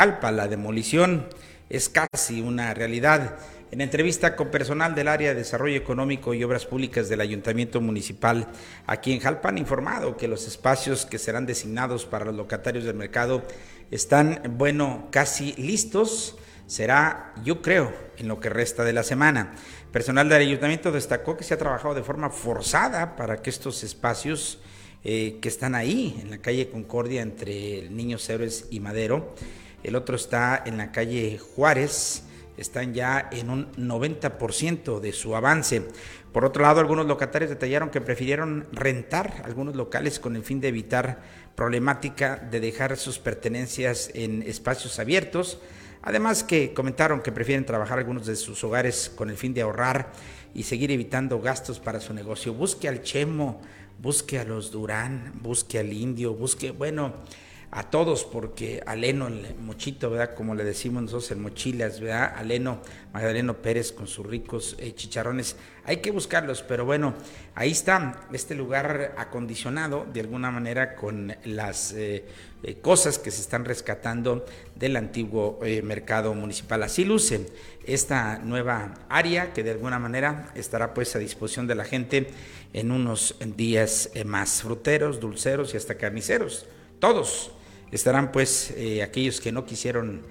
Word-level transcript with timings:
Jalpa, 0.00 0.32
la 0.32 0.48
demolición 0.48 1.26
es 1.68 1.90
casi 1.90 2.40
una 2.40 2.72
realidad. 2.72 3.36
En 3.70 3.82
entrevista 3.82 4.34
con 4.34 4.50
personal 4.50 4.94
del 4.94 5.08
área 5.08 5.28
de 5.28 5.34
desarrollo 5.34 5.76
económico 5.76 6.32
y 6.32 6.42
obras 6.42 6.64
públicas 6.64 7.10
del 7.10 7.20
Ayuntamiento 7.20 7.82
Municipal 7.82 8.48
aquí 8.86 9.12
en 9.12 9.20
Jalpa 9.20 9.50
han 9.50 9.58
informado 9.58 10.16
que 10.16 10.26
los 10.26 10.46
espacios 10.46 11.04
que 11.04 11.18
serán 11.18 11.44
designados 11.44 12.06
para 12.06 12.24
los 12.24 12.34
locatarios 12.34 12.84
del 12.84 12.94
mercado 12.94 13.42
están, 13.90 14.40
bueno, 14.56 15.08
casi 15.10 15.52
listos. 15.58 16.38
Será, 16.66 17.34
yo 17.44 17.60
creo, 17.60 17.92
en 18.16 18.26
lo 18.26 18.40
que 18.40 18.48
resta 18.48 18.84
de 18.84 18.94
la 18.94 19.02
semana. 19.02 19.52
Personal 19.92 20.30
del 20.30 20.40
Ayuntamiento 20.40 20.92
destacó 20.92 21.36
que 21.36 21.44
se 21.44 21.52
ha 21.52 21.58
trabajado 21.58 21.94
de 21.94 22.02
forma 22.02 22.30
forzada 22.30 23.16
para 23.16 23.42
que 23.42 23.50
estos 23.50 23.84
espacios 23.84 24.60
eh, 25.04 25.36
que 25.42 25.50
están 25.50 25.74
ahí, 25.74 26.18
en 26.22 26.30
la 26.30 26.38
calle 26.38 26.70
Concordia, 26.70 27.20
entre 27.20 27.90
Niños 27.90 28.26
Héroes 28.30 28.66
y 28.70 28.80
Madero, 28.80 29.34
el 29.82 29.96
otro 29.96 30.16
está 30.16 30.62
en 30.64 30.78
la 30.78 30.92
calle 30.92 31.38
Juárez, 31.38 32.24
están 32.56 32.92
ya 32.92 33.28
en 33.32 33.50
un 33.50 33.72
90% 33.72 35.00
de 35.00 35.12
su 35.12 35.34
avance. 35.34 35.82
Por 36.32 36.44
otro 36.44 36.62
lado, 36.62 36.80
algunos 36.80 37.06
locatarios 37.06 37.50
detallaron 37.50 37.90
que 37.90 38.00
prefirieron 38.00 38.66
rentar 38.72 39.42
algunos 39.44 39.74
locales 39.74 40.20
con 40.20 40.36
el 40.36 40.44
fin 40.44 40.60
de 40.60 40.68
evitar 40.68 41.22
problemática 41.56 42.36
de 42.36 42.60
dejar 42.60 42.96
sus 42.96 43.18
pertenencias 43.18 44.10
en 44.14 44.42
espacios 44.42 44.98
abiertos. 44.98 45.58
Además 46.02 46.44
que 46.44 46.72
comentaron 46.72 47.20
que 47.20 47.32
prefieren 47.32 47.66
trabajar 47.66 47.98
algunos 47.98 48.26
de 48.26 48.36
sus 48.36 48.62
hogares 48.64 49.10
con 49.14 49.28
el 49.28 49.36
fin 49.36 49.52
de 49.52 49.62
ahorrar 49.62 50.12
y 50.54 50.62
seguir 50.62 50.90
evitando 50.90 51.40
gastos 51.40 51.80
para 51.80 52.00
su 52.00 52.14
negocio. 52.14 52.54
Busque 52.54 52.88
al 52.88 53.02
Chemo, 53.02 53.60
busque 54.00 54.38
a 54.38 54.44
los 54.44 54.70
Durán, 54.70 55.32
busque 55.42 55.78
al 55.78 55.92
Indio, 55.92 56.34
busque, 56.34 56.70
bueno, 56.70 57.14
a 57.72 57.84
todos, 57.84 58.24
porque 58.24 58.82
Aleno, 58.84 59.28
el 59.28 59.54
mochito, 59.60 60.10
¿verdad? 60.10 60.34
Como 60.34 60.56
le 60.56 60.64
decimos 60.64 61.04
nosotros 61.04 61.30
en 61.30 61.40
mochilas, 61.40 62.00
¿verdad? 62.00 62.34
Aleno, 62.36 62.80
Magdaleno 63.12 63.58
Pérez 63.58 63.92
con 63.92 64.08
sus 64.08 64.26
ricos 64.26 64.76
eh, 64.80 64.92
chicharrones. 64.92 65.54
Hay 65.84 65.98
que 65.98 66.10
buscarlos, 66.10 66.62
pero 66.62 66.84
bueno, 66.84 67.14
ahí 67.54 67.70
está 67.70 68.26
este 68.32 68.56
lugar 68.56 69.14
acondicionado 69.16 70.04
de 70.12 70.20
alguna 70.20 70.50
manera 70.50 70.96
con 70.96 71.32
las 71.44 71.92
eh, 71.92 72.24
eh, 72.64 72.74
cosas 72.80 73.18
que 73.18 73.30
se 73.30 73.40
están 73.40 73.64
rescatando 73.64 74.44
del 74.74 74.96
antiguo 74.96 75.60
mercado 75.84 76.34
municipal. 76.34 76.82
Así 76.82 77.04
luce 77.04 77.46
esta 77.84 78.38
nueva 78.38 78.94
área 79.08 79.52
que 79.52 79.62
de 79.62 79.70
alguna 79.70 80.00
manera 80.00 80.50
estará 80.56 80.92
pues 80.92 81.14
a 81.14 81.20
disposición 81.20 81.68
de 81.68 81.76
la 81.76 81.84
gente 81.84 82.30
en 82.72 82.90
unos 82.90 83.36
días 83.56 84.10
más. 84.24 84.62
Fruteros, 84.62 85.20
dulceros 85.20 85.72
y 85.74 85.76
hasta 85.76 85.96
carniceros. 85.96 86.66
Todos 86.98 87.52
estarán 87.92 88.32
pues 88.32 88.72
eh, 88.76 89.02
aquellos 89.02 89.40
que 89.40 89.52
no 89.52 89.64
quisieron 89.64 90.22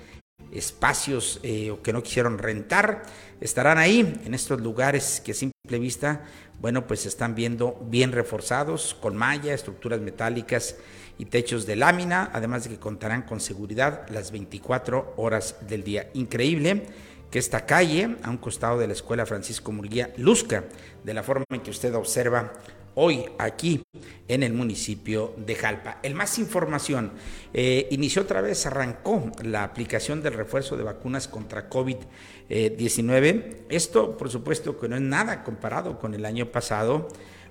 espacios 0.52 1.40
eh, 1.44 1.72
o 1.72 1.82
que 1.82 1.94
no 1.94 2.02
quisieron 2.02 2.38
rentar, 2.38 3.04
estarán 3.40 3.78
ahí 3.78 4.20
en 4.26 4.34
estos 4.34 4.62
lugares 4.62 5.22
que 5.24 5.32
a 5.32 5.36
simple 5.36 5.80
vista, 5.80 6.26
bueno, 6.60 6.88
pues 6.88 7.06
están 7.06 7.36
viendo 7.36 7.80
bien 7.90 8.12
reforzados 8.12 8.96
con 9.00 9.16
malla, 9.16 9.54
estructuras 9.54 10.02
metálicas 10.02 10.76
y 11.18 11.26
techos 11.26 11.66
de 11.66 11.76
lámina, 11.76 12.32
además 12.34 12.64
de 12.64 12.72
que 12.72 12.80
contarán 12.80 13.24
con 13.24 13.40
seguridad 13.40 14.08
las 14.10 14.32
24 14.32 15.14
horas 15.18 15.56
del 15.68 15.84
día. 15.84 16.10
Increíble 16.14 16.84
que 17.30 17.40
esta 17.40 17.66
calle, 17.66 18.16
a 18.24 18.30
un 18.30 18.38
costado 18.38 18.80
de 18.80 18.88
la 18.88 18.94
Escuela 18.94 19.26
Francisco 19.26 19.72
Murguía, 19.72 20.12
luzca 20.18 20.64
de 21.04 21.14
la 21.14 21.22
forma 21.22 21.46
en 21.52 21.62
que 21.62 21.70
usted 21.70 21.94
observa 21.94 22.54
hoy 23.02 23.24
aquí 23.38 23.82
en 24.28 24.44
el 24.44 24.52
municipio 24.54 25.34
de 25.38 25.56
Jalpa. 25.56 26.00
El 26.04 26.16
más 26.16 26.38
información, 26.38 27.14
eh, 27.54 27.88
inició 27.92 28.24
otra 28.24 28.42
vez, 28.42 28.66
arrancó 28.66 29.32
la 29.42 29.64
aplicación 29.64 30.22
del 30.22 30.34
refuerzo 30.34 30.76
de 30.76 30.84
vacunas 30.84 31.30
contra 31.30 31.70
COVID-19. 31.70 33.68
Esto, 33.70 34.18
por 34.18 34.30
supuesto, 34.30 34.78
que 34.78 34.90
no 34.90 34.98
es 34.98 35.02
nada 35.02 35.46
comparado 35.46 35.98
con 35.98 36.14
el 36.14 36.26
año 36.26 36.48
pasado 36.48 37.08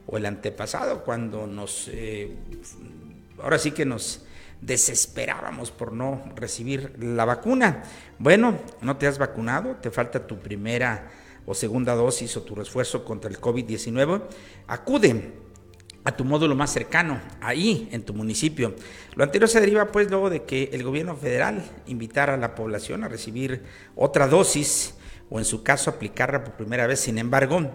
o 0.07 0.19
el 0.19 0.27
antepasado, 0.27 1.03
cuando 1.03 1.47
nos, 1.47 1.89
eh, 1.89 2.37
ahora 3.43 3.59
sí 3.59 3.71
que 3.71 3.87
nos 3.87 4.27
desesperábamos 4.61 5.71
por 5.71 5.95
no 5.95 6.25
recibir 6.37 6.93
la 6.99 7.25
vacuna. 7.25 7.85
Bueno, 8.19 8.59
no 8.83 8.99
te 8.99 9.07
has 9.07 9.17
vacunado, 9.17 9.77
te 9.77 9.91
falta 9.91 10.27
tu 10.27 10.39
primera 10.39 11.09
o 11.49 11.55
segunda 11.55 11.97
dosis 11.97 12.37
o 12.37 12.43
tu 12.43 12.55
refuerzo 12.55 13.09
contra 13.09 13.31
el 13.31 13.41
COVID-19, 13.41 14.21
acude 14.67 15.33
a 16.05 16.15
tu 16.15 16.25
módulo 16.25 16.55
más 16.55 16.71
cercano, 16.71 17.21
ahí 17.41 17.89
en 17.91 18.03
tu 18.03 18.13
municipio. 18.13 18.75
Lo 19.15 19.25
anterior 19.25 19.49
se 19.49 19.61
deriva 19.61 19.91
pues 19.91 20.11
luego 20.11 20.29
de 20.29 20.45
que 20.45 20.69
el 20.75 20.83
gobierno 20.83 21.17
federal 21.17 21.65
invitara 21.87 22.35
a 22.35 22.37
la 22.37 22.55
población 22.55 23.03
a 23.03 23.09
recibir 23.09 23.63
otra 23.97 24.29
dosis 24.29 24.95
o 25.31 25.39
en 25.39 25.47
su 25.47 25.63
caso 25.63 25.89
aplicarla 25.89 26.45
por 26.45 26.53
primera 26.53 26.87
vez. 26.87 27.01
Sin 27.01 27.17
embargo, 27.17 27.73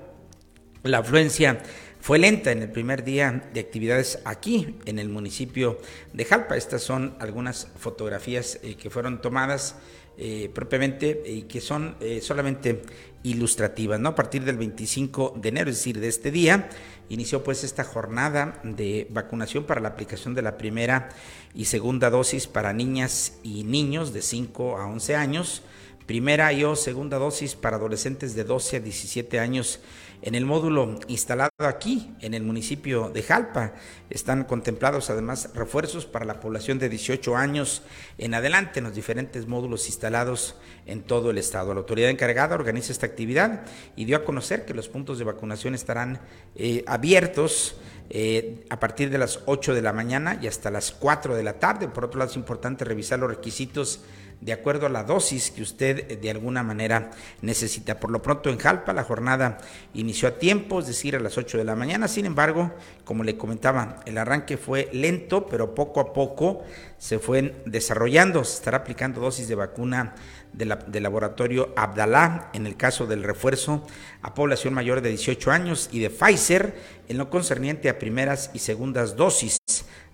la 0.83 0.99
afluencia 0.99 1.63
fue 1.99 2.19
lenta 2.19 2.51
en 2.51 2.61
el 2.61 2.71
primer 2.71 3.03
día 3.03 3.49
de 3.53 3.59
actividades 3.59 4.19
aquí 4.23 4.77
en 4.85 4.99
el 4.99 5.09
municipio 5.09 5.79
de 6.11 6.25
Jalpa. 6.25 6.57
Estas 6.57 6.83
son 6.83 7.15
algunas 7.19 7.69
fotografías 7.77 8.59
eh, 8.61 8.75
que 8.75 8.89
fueron 8.89 9.21
tomadas 9.21 9.77
eh, 10.17 10.51
propiamente 10.53 11.23
y 11.25 11.43
que 11.43 11.59
son 11.59 11.95
eh, 11.99 12.21
solamente 12.21 12.83
ilustrativas. 13.23 13.99
¿no? 13.99 14.09
A 14.09 14.15
partir 14.15 14.43
del 14.43 14.57
25 14.57 15.35
de 15.37 15.49
enero, 15.49 15.69
es 15.69 15.77
decir, 15.77 15.99
de 15.99 16.07
este 16.07 16.29
día, 16.29 16.69
inició 17.09 17.43
pues 17.43 17.63
esta 17.63 17.83
jornada 17.83 18.59
de 18.63 19.07
vacunación 19.09 19.63
para 19.63 19.81
la 19.81 19.89
aplicación 19.89 20.33
de 20.33 20.41
la 20.41 20.57
primera 20.57 21.09
y 21.55 21.65
segunda 21.65 22.09
dosis 22.09 22.47
para 22.47 22.73
niñas 22.73 23.39
y 23.43 23.63
niños 23.63 24.13
de 24.13 24.21
5 24.21 24.77
a 24.77 24.87
11 24.87 25.15
años, 25.15 25.63
primera 26.05 26.51
y 26.53 26.63
o 26.63 26.75
segunda 26.75 27.17
dosis 27.17 27.55
para 27.55 27.77
adolescentes 27.77 28.35
de 28.35 28.43
12 28.43 28.77
a 28.77 28.79
17 28.81 29.39
años 29.39 29.79
en 30.23 30.35
el 30.35 30.45
módulo 30.45 30.99
instalado 31.09 31.51
aquí, 31.59 32.13
en 32.21 32.33
el 32.33 32.43
municipio 32.43 33.09
de 33.09 33.23
Jalpa, 33.23 33.73
están 34.09 34.45
contemplados 34.45 35.09
además 35.09 35.49
refuerzos 35.53 36.05
para 36.05 36.23
la 36.23 36.39
población 36.39 36.79
de 36.79 36.87
18 36.87 37.35
años 37.35 37.83
en 38.17 38.33
adelante 38.33 38.79
en 38.79 38.85
los 38.85 38.95
diferentes 38.95 39.47
módulos 39.47 39.87
instalados 39.87 40.55
en 40.85 41.03
todo 41.03 41.29
el 41.29 41.37
estado. 41.37 41.73
La 41.73 41.81
autoridad 41.81 42.09
encargada 42.09 42.55
organiza 42.55 42.93
esta 42.93 43.05
actividad 43.05 43.65
y 43.97 44.05
dio 44.05 44.15
a 44.15 44.23
conocer 44.23 44.63
que 44.63 44.73
los 44.73 44.87
puntos 44.87 45.19
de 45.19 45.25
vacunación 45.25 45.75
estarán 45.75 46.21
eh, 46.55 46.85
abiertos 46.87 47.75
eh, 48.09 48.65
a 48.69 48.79
partir 48.79 49.09
de 49.09 49.17
las 49.17 49.41
8 49.45 49.73
de 49.73 49.81
la 49.81 49.91
mañana 49.91 50.39
y 50.41 50.47
hasta 50.47 50.71
las 50.71 50.91
4 50.91 51.35
de 51.35 51.43
la 51.43 51.59
tarde. 51.59 51.89
Por 51.89 52.05
otro 52.05 52.19
lado, 52.19 52.31
es 52.31 52.37
importante 52.37 52.85
revisar 52.85 53.19
los 53.19 53.29
requisitos 53.29 54.01
de 54.43 54.51
acuerdo 54.53 54.85
a 54.85 54.89
la 54.89 55.03
dosis 55.03 55.51
que 55.51 55.61
usted 55.61 56.11
eh, 56.11 56.17
de 56.17 56.29
alguna 56.29 56.63
manera 56.63 57.11
necesita. 57.41 57.99
Por 57.99 58.11
lo 58.11 58.21
pronto 58.21 58.49
en 58.49 58.57
Jalpa 58.57 58.93
la 58.93 59.03
jornada 59.03 59.57
inició 59.93 60.27
a 60.27 60.37
tiempo, 60.37 60.79
es 60.79 60.87
decir, 60.87 61.15
a 61.15 61.19
las 61.19 61.37
8 61.37 61.57
de 61.57 61.63
la 61.63 61.75
mañana. 61.75 62.07
Sin 62.07 62.25
embargo, 62.25 62.71
como 63.05 63.23
le 63.23 63.37
comentaba, 63.37 64.01
el 64.05 64.17
arranque 64.17 64.57
fue 64.57 64.89
lento, 64.91 65.47
pero 65.47 65.73
poco 65.73 65.99
a 66.01 66.13
poco 66.13 66.63
se 66.97 67.19
fue 67.19 67.61
desarrollando. 67.65 68.43
Se 68.43 68.55
estará 68.55 68.79
aplicando 68.79 69.21
dosis 69.21 69.47
de 69.47 69.55
vacuna 69.55 70.15
del 70.51 71.03
laboratorio 71.03 71.73
Abdalá 71.75 72.49
en 72.53 72.67
el 72.67 72.77
caso 72.77 73.07
del 73.07 73.23
refuerzo 73.23 73.85
a 74.21 74.35
población 74.35 74.73
mayor 74.73 75.01
de 75.01 75.09
18 75.09 75.51
años 75.51 75.89
y 75.91 75.99
de 75.99 76.09
Pfizer 76.09 76.75
en 77.07 77.17
lo 77.17 77.29
concerniente 77.29 77.89
a 77.89 77.97
primeras 77.97 78.51
y 78.53 78.59
segundas 78.59 79.15
dosis. 79.15 79.57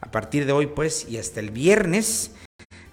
A 0.02 0.12
partir 0.12 0.46
de 0.46 0.54
hoy, 0.54 0.68
pues, 0.68 1.08
y 1.10 1.18
hasta 1.18 1.42
el 1.42 1.52
viernes, 1.52 2.32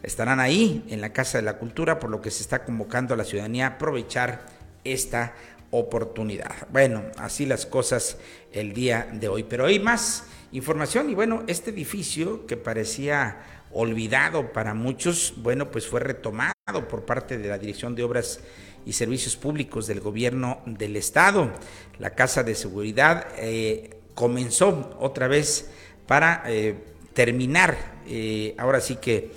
estarán 0.06 0.40
ahí 0.40 0.84
en 0.88 1.00
la 1.02 1.12
Casa 1.12 1.36
de 1.36 1.42
la 1.44 1.58
Cultura, 1.58 1.98
por 1.98 2.10
lo 2.10 2.22
que 2.22 2.30
se 2.30 2.42
está 2.42 2.64
convocando 2.64 3.12
a 3.12 3.16
la 3.16 3.24
ciudadanía 3.24 3.66
a 3.66 3.70
aprovechar 3.70 4.46
esta 4.84 5.34
oportunidad. 5.72 6.68
Bueno, 6.70 7.02
así 7.18 7.44
las 7.44 7.66
cosas 7.66 8.16
el 8.52 8.72
día 8.72 9.08
de 9.12 9.28
hoy. 9.28 9.42
Pero 9.42 9.66
hay 9.66 9.80
más 9.80 10.24
información 10.52 11.10
y 11.10 11.14
bueno, 11.14 11.42
este 11.48 11.70
edificio 11.70 12.46
que 12.46 12.56
parecía 12.56 13.42
olvidado 13.72 14.52
para 14.52 14.74
muchos, 14.74 15.34
bueno, 15.38 15.70
pues 15.72 15.88
fue 15.88 16.00
retomado 16.00 16.54
por 16.88 17.04
parte 17.04 17.36
de 17.36 17.48
la 17.48 17.58
Dirección 17.58 17.94
de 17.96 18.04
Obras 18.04 18.40
y 18.86 18.92
Servicios 18.92 19.36
Públicos 19.36 19.88
del 19.88 20.00
Gobierno 20.00 20.60
del 20.66 20.96
Estado. 20.96 21.52
La 21.98 22.10
Casa 22.10 22.44
de 22.44 22.54
Seguridad 22.54 23.26
eh, 23.38 23.98
comenzó 24.14 24.96
otra 25.00 25.26
vez 25.26 25.68
para 26.06 26.44
eh, 26.46 26.76
terminar, 27.12 27.95
eh, 28.08 28.54
ahora 28.58 28.80
sí 28.80 28.96
que, 28.96 29.32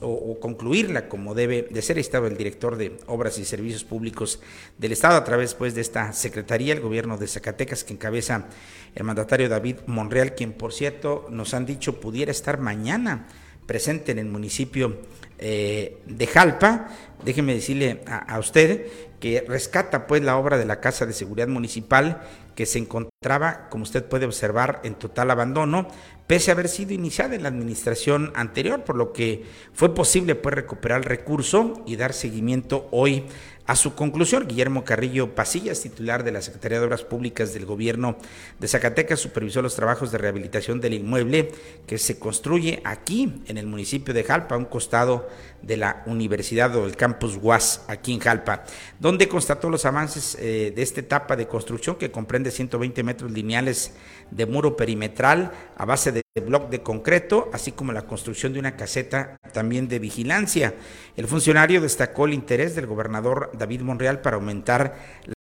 o, 0.00 0.38
concluirla 0.40 1.08
como 1.08 1.34
debe 1.34 1.66
de 1.70 1.82
ser. 1.82 1.98
Estaba 1.98 2.28
el 2.28 2.36
director 2.36 2.76
de 2.76 2.96
Obras 3.06 3.38
y 3.38 3.44
Servicios 3.44 3.84
Públicos 3.84 4.40
del 4.78 4.92
Estado 4.92 5.16
a 5.16 5.24
través 5.24 5.54
pues, 5.54 5.74
de 5.74 5.80
esta 5.80 6.12
Secretaría, 6.12 6.72
el 6.72 6.80
gobierno 6.80 7.16
de 7.16 7.26
Zacatecas, 7.26 7.84
que 7.84 7.94
encabeza 7.94 8.46
el 8.94 9.04
mandatario 9.04 9.48
David 9.48 9.76
Monreal, 9.86 10.34
quien 10.34 10.52
por 10.52 10.72
cierto 10.72 11.26
nos 11.30 11.54
han 11.54 11.66
dicho 11.66 12.00
pudiera 12.00 12.30
estar 12.30 12.58
mañana 12.58 13.26
presente 13.66 14.12
en 14.12 14.18
el 14.18 14.26
municipio 14.26 14.98
eh, 15.38 15.98
de 16.06 16.26
Jalpa. 16.26 16.88
Déjeme 17.24 17.54
decirle 17.54 18.02
a, 18.06 18.34
a, 18.34 18.38
usted 18.38 18.86
que 19.20 19.44
rescata 19.46 20.06
pues 20.06 20.22
la 20.22 20.36
obra 20.36 20.58
de 20.58 20.64
la 20.64 20.80
Casa 20.80 21.06
de 21.06 21.12
Seguridad 21.12 21.48
Municipal 21.48 22.22
que 22.54 22.66
se 22.66 22.78
encontraba, 22.78 23.68
como 23.70 23.84
usted 23.84 24.04
puede 24.04 24.26
observar, 24.26 24.80
en 24.84 24.94
total 24.94 25.30
abandono, 25.30 25.88
pese 26.30 26.52
a 26.52 26.54
haber 26.54 26.68
sido 26.68 26.94
iniciada 26.94 27.34
en 27.34 27.42
la 27.42 27.48
administración 27.48 28.30
anterior, 28.36 28.84
por 28.84 28.94
lo 28.94 29.12
que 29.12 29.42
fue 29.72 29.96
posible 29.96 30.36
pues 30.36 30.54
recuperar 30.54 30.98
el 30.98 31.04
recurso 31.04 31.82
y 31.86 31.96
dar 31.96 32.12
seguimiento 32.12 32.86
hoy 32.92 33.24
a 33.70 33.76
su 33.76 33.94
conclusión, 33.94 34.48
Guillermo 34.48 34.82
Carrillo 34.82 35.36
Pasillas, 35.36 35.80
titular 35.80 36.24
de 36.24 36.32
la 36.32 36.42
Secretaría 36.42 36.80
de 36.80 36.86
Obras 36.86 37.04
Públicas 37.04 37.54
del 37.54 37.66
Gobierno 37.66 38.16
de 38.58 38.66
Zacatecas, 38.66 39.20
supervisó 39.20 39.62
los 39.62 39.76
trabajos 39.76 40.10
de 40.10 40.18
rehabilitación 40.18 40.80
del 40.80 40.94
inmueble 40.94 41.52
que 41.86 41.96
se 41.96 42.18
construye 42.18 42.82
aquí 42.84 43.44
en 43.46 43.58
el 43.58 43.68
municipio 43.68 44.12
de 44.12 44.24
Jalpa, 44.24 44.56
a 44.56 44.58
un 44.58 44.64
costado 44.64 45.28
de 45.62 45.76
la 45.76 46.02
Universidad 46.06 46.74
o 46.74 46.84
del 46.84 46.96
Campus 46.96 47.38
UAS, 47.40 47.84
aquí 47.86 48.12
en 48.12 48.18
Jalpa, 48.18 48.64
donde 48.98 49.28
constató 49.28 49.70
los 49.70 49.84
avances 49.84 50.36
eh, 50.40 50.72
de 50.74 50.82
esta 50.82 50.98
etapa 50.98 51.36
de 51.36 51.46
construcción 51.46 51.94
que 51.94 52.10
comprende 52.10 52.50
120 52.50 53.04
metros 53.04 53.30
lineales 53.30 53.92
de 54.32 54.46
muro 54.46 54.74
perimetral 54.74 55.52
a 55.76 55.84
base 55.84 56.10
de 56.10 56.22
bloc 56.38 56.70
de 56.70 56.82
concreto, 56.82 57.50
así 57.52 57.72
como 57.72 57.92
la 57.92 58.06
construcción 58.06 58.52
de 58.52 58.60
una 58.60 58.76
caseta 58.76 59.36
también 59.52 59.88
de 59.88 59.98
vigilancia. 59.98 60.74
El 61.16 61.26
funcionario 61.26 61.80
destacó 61.80 62.26
el 62.26 62.34
interés 62.34 62.76
del 62.76 62.86
gobernador 62.86 63.50
David 63.54 63.80
Monreal 63.80 64.20
para 64.20 64.36
aumentar 64.36 64.94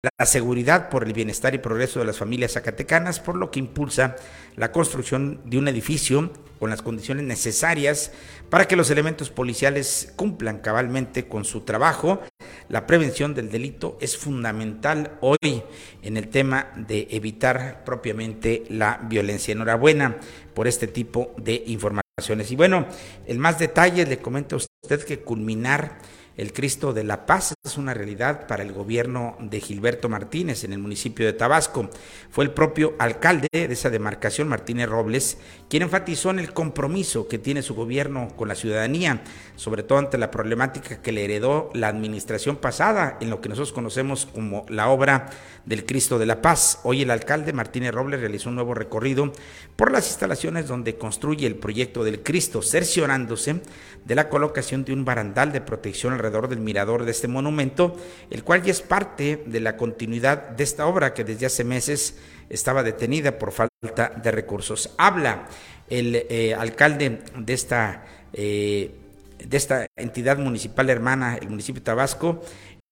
la 0.03 0.25
seguridad 0.27 0.89
por 0.89 1.03
el 1.03 1.13
bienestar 1.13 1.55
y 1.55 1.57
progreso 1.57 1.99
de 1.99 2.05
las 2.05 2.17
familias 2.17 2.53
zacatecanas, 2.53 3.19
por 3.19 3.35
lo 3.35 3.49
que 3.49 3.59
impulsa 3.59 4.15
la 4.55 4.71
construcción 4.71 5.41
de 5.45 5.57
un 5.57 5.67
edificio 5.67 6.31
con 6.59 6.69
las 6.69 6.83
condiciones 6.83 7.25
necesarias 7.25 8.11
para 8.49 8.67
que 8.67 8.75
los 8.75 8.91
elementos 8.91 9.31
policiales 9.31 10.13
cumplan 10.15 10.59
cabalmente 10.59 11.27
con 11.27 11.45
su 11.45 11.61
trabajo. 11.61 12.21
La 12.69 12.85
prevención 12.85 13.33
del 13.33 13.49
delito 13.49 13.97
es 13.99 14.17
fundamental 14.17 15.17
hoy 15.21 15.63
en 16.03 16.17
el 16.17 16.27
tema 16.29 16.71
de 16.75 17.07
evitar 17.11 17.83
propiamente 17.83 18.65
la 18.69 18.99
violencia. 19.03 19.51
Enhorabuena 19.51 20.17
por 20.53 20.67
este 20.67 20.87
tipo 20.87 21.33
de 21.37 21.63
informaciones. 21.65 22.51
Y 22.51 22.55
bueno, 22.55 22.85
el 23.25 23.39
más 23.39 23.57
detalles 23.57 24.07
le 24.07 24.19
comento 24.19 24.55
a 24.55 24.59
usted 24.59 25.03
que 25.03 25.19
culminar 25.19 25.97
el 26.37 26.53
Cristo 26.53 26.93
de 26.93 27.03
la 27.03 27.25
Paz 27.25 27.55
es 27.65 27.77
una 27.77 27.95
realidad 27.95 28.45
para 28.47 28.61
el 28.61 28.71
gobierno 28.71 29.35
de 29.39 29.59
Gilberto 29.59 30.07
Martínez 30.07 30.63
en 30.63 30.71
el 30.71 30.79
municipio 30.79 31.25
de 31.25 31.33
Tabasco. 31.33 31.89
Fue 32.29 32.45
el 32.45 32.51
propio 32.51 32.93
alcalde 32.99 33.47
de 33.51 33.65
esa 33.65 33.89
demarcación, 33.89 34.47
Martínez 34.47 34.87
Robles, 34.87 35.39
quien 35.67 35.83
enfatizó 35.83 36.29
en 36.29 36.39
el 36.39 36.53
compromiso 36.53 37.27
que 37.27 37.39
tiene 37.39 37.63
su 37.63 37.73
gobierno 37.73 38.29
con 38.35 38.47
la 38.47 38.55
ciudadanía, 38.55 39.23
sobre 39.55 39.81
todo 39.81 39.97
ante 39.97 40.19
la 40.19 40.29
problemática 40.29 41.01
que 41.01 41.11
le 41.11 41.25
heredó 41.25 41.71
la 41.73 41.87
administración 41.87 42.57
pasada 42.57 43.17
en 43.19 43.31
lo 43.31 43.41
que 43.41 43.49
nosotros 43.49 43.73
conocemos 43.73 44.27
como 44.27 44.65
la 44.69 44.89
obra 44.89 45.31
del 45.65 45.85
Cristo 45.85 46.19
de 46.19 46.27
la 46.27 46.41
Paz. 46.41 46.79
Hoy 46.83 47.01
el 47.01 47.11
alcalde 47.11 47.51
Martínez 47.51 47.93
Robles 47.93 48.21
realizó 48.21 48.49
un 48.49 48.55
nuevo 48.55 48.75
recorrido 48.75 49.33
por 49.77 49.91
las 49.91 50.07
instalaciones 50.07 50.67
donde 50.67 50.97
construye 50.97 51.45
el 51.45 51.55
proyecto 51.55 52.03
del 52.03 52.23
Cristo, 52.23 52.63
cerciorándose 52.63 53.61
de 54.03 54.15
la 54.15 54.27
colocación 54.27 54.83
de 54.83 54.91
un 54.91 55.05
barandal 55.05 55.51
de 55.51 55.61
protección 55.61 56.13
alrededor 56.13 56.49
del 56.49 56.59
mirador 56.59 57.05
de 57.05 57.11
este 57.11 57.27
monumento, 57.27 57.95
el 58.31 58.43
cual 58.43 58.63
ya 58.63 58.71
es 58.71 58.81
parte 58.81 59.43
de 59.45 59.59
la 59.59 59.77
continuidad 59.77 60.49
de 60.49 60.63
esta 60.63 60.87
obra 60.87 61.13
que 61.13 61.23
desde 61.23 61.45
hace 61.45 61.63
meses 61.63 62.17
estaba 62.49 62.81
detenida 62.81 63.37
por 63.37 63.51
falta 63.51 64.09
de 64.09 64.31
recursos. 64.31 64.95
Habla 64.97 65.47
el 65.89 66.25
eh, 66.27 66.55
alcalde 66.55 67.21
de 67.37 67.53
esta, 67.53 68.03
eh, 68.33 68.95
de 69.37 69.57
esta 69.57 69.85
entidad 69.95 70.39
municipal 70.39 70.89
hermana, 70.89 71.37
el 71.37 71.49
municipio 71.49 71.81
de 71.81 71.85
Tabasco, 71.85 72.41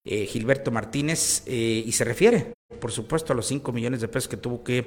eh, 0.05 0.27
Gilberto 0.27 0.69
Martínez, 0.69 1.41
y 1.47 1.91
se 1.93 2.03
refiere, 2.03 2.53
por 2.79 2.91
supuesto, 2.91 3.33
a 3.33 3.35
los 3.35 3.47
5 3.47 3.71
millones 3.71 4.01
de 4.01 4.07
pesos 4.07 4.29
que 4.29 4.37
tuvo 4.37 4.63
que 4.63 4.85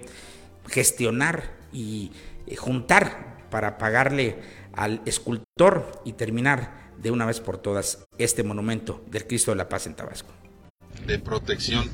gestionar 0.69 1.57
y 1.73 2.11
juntar 2.57 3.47
para 3.51 3.79
pagarle 3.79 4.39
al 4.73 5.01
escultor 5.07 6.03
y 6.05 6.13
terminar 6.13 6.93
de 6.99 7.11
una 7.11 7.27
vez 7.27 7.41
por 7.41 7.59
todas 7.59 8.07
este 8.19 8.43
monumento 8.43 9.05
del 9.09 9.27
Cristo 9.27 9.51
de 9.51 9.57
la 9.57 9.69
Paz 9.69 9.87
en 9.87 9.95
Tabasco. 9.95 10.33
De 11.07 11.19
protección 11.19 11.89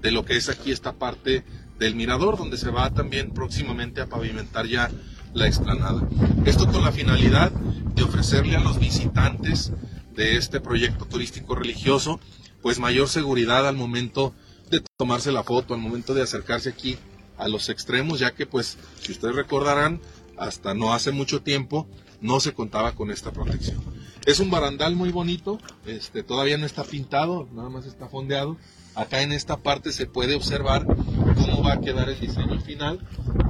de 0.00 0.10
lo 0.10 0.24
que 0.24 0.36
es 0.36 0.48
aquí 0.48 0.72
esta 0.72 0.92
parte 0.92 1.44
del 1.78 1.94
mirador, 1.94 2.36
donde 2.36 2.58
se 2.58 2.70
va 2.70 2.90
también 2.90 3.32
próximamente 3.32 4.00
a 4.00 4.06
pavimentar 4.06 4.66
ya 4.66 4.90
la 5.32 5.46
explanada. 5.46 6.06
Esto 6.44 6.70
con 6.70 6.82
la 6.82 6.92
finalidad 6.92 7.50
de 7.50 8.02
ofrecerle 8.02 8.56
a 8.56 8.60
los 8.60 8.78
visitantes 8.78 9.72
de 10.14 10.36
este 10.36 10.60
proyecto 10.60 11.06
turístico 11.06 11.54
religioso, 11.54 12.20
pues 12.60 12.78
mayor 12.78 13.08
seguridad 13.08 13.66
al 13.66 13.76
momento 13.76 14.34
de 14.70 14.82
tomarse 14.96 15.32
la 15.32 15.42
foto, 15.42 15.74
al 15.74 15.80
momento 15.80 16.14
de 16.14 16.22
acercarse 16.22 16.68
aquí 16.68 16.98
a 17.42 17.48
los 17.48 17.68
extremos, 17.68 18.20
ya 18.20 18.32
que 18.34 18.46
pues, 18.46 18.78
si 19.00 19.12
ustedes 19.12 19.34
recordarán, 19.34 20.00
hasta 20.38 20.74
no 20.74 20.94
hace 20.94 21.12
mucho 21.12 21.42
tiempo 21.42 21.86
no 22.20 22.40
se 22.40 22.54
contaba 22.54 22.92
con 22.92 23.10
esta 23.10 23.32
protección. 23.32 23.82
Es 24.24 24.38
un 24.38 24.50
barandal 24.50 24.94
muy 24.94 25.10
bonito, 25.10 25.58
este, 25.84 26.22
todavía 26.22 26.56
no 26.56 26.66
está 26.66 26.84
pintado, 26.84 27.48
nada 27.52 27.68
más 27.68 27.84
está 27.84 28.08
fondeado. 28.08 28.56
Acá 28.94 29.22
en 29.22 29.32
esta 29.32 29.56
parte 29.56 29.90
se 29.92 30.06
puede 30.06 30.36
observar 30.36 30.86
cómo 30.86 31.62
va 31.64 31.74
a 31.74 31.80
quedar 31.80 32.08
el 32.08 32.20
diseño 32.20 32.60
final. 32.60 33.00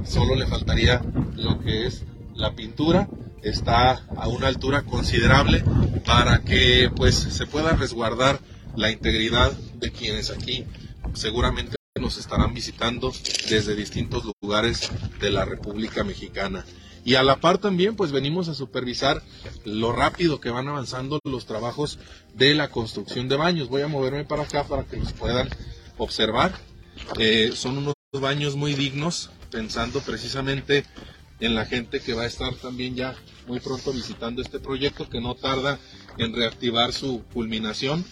Solo 0.05 0.35
le 0.35 0.47
faltaría 0.47 1.01
lo 1.35 1.59
que 1.59 1.85
es 1.85 2.03
la 2.33 2.55
pintura. 2.55 3.07
Está 3.43 4.05
a 4.17 4.27
una 4.29 4.47
altura 4.47 4.83
considerable 4.83 5.63
para 6.05 6.41
que 6.41 6.89
pues 6.95 7.15
se 7.15 7.45
pueda 7.45 7.73
resguardar 7.73 8.39
la 8.75 8.89
integridad 8.89 9.51
de 9.51 9.91
quienes 9.91 10.31
aquí 10.31 10.65
seguramente 11.13 11.75
nos 12.03 12.17
estarán 12.17 12.53
visitando 12.53 13.13
desde 13.49 13.75
distintos 13.75 14.25
lugares 14.41 14.91
de 15.21 15.31
la 15.31 15.45
República 15.45 16.03
Mexicana. 16.03 16.65
Y 17.05 17.15
a 17.15 17.23
la 17.23 17.39
par 17.39 17.59
también, 17.59 17.95
pues 17.95 18.11
venimos 18.11 18.49
a 18.49 18.53
supervisar 18.53 19.23
lo 19.63 19.93
rápido 19.93 20.41
que 20.41 20.49
van 20.49 20.67
avanzando 20.67 21.19
los 21.23 21.45
trabajos 21.45 21.99
de 22.33 22.55
la 22.55 22.69
construcción 22.69 23.29
de 23.29 23.37
baños. 23.37 23.69
Voy 23.69 23.83
a 23.83 23.87
moverme 23.87 24.25
para 24.25 24.43
acá 24.43 24.65
para 24.65 24.83
que 24.83 24.97
los 24.97 25.13
puedan 25.13 25.49
observar. 25.97 26.53
Eh, 27.17 27.51
son 27.55 27.77
unos 27.77 27.93
baños 28.11 28.57
muy 28.57 28.73
dignos, 28.73 29.31
pensando 29.49 30.01
precisamente 30.01 30.85
en 31.39 31.55
la 31.55 31.65
gente 31.65 32.01
que 32.01 32.13
va 32.13 32.23
a 32.23 32.27
estar 32.27 32.53
también 32.55 32.95
ya 32.95 33.15
muy 33.47 33.61
pronto 33.61 33.93
visitando 33.93 34.41
este 34.41 34.59
proyecto, 34.59 35.09
que 35.09 35.21
no 35.21 35.35
tarda 35.35 35.79
en 36.17 36.35
reactivar 36.35 36.91
su 36.91 37.23
culminación. 37.33 38.03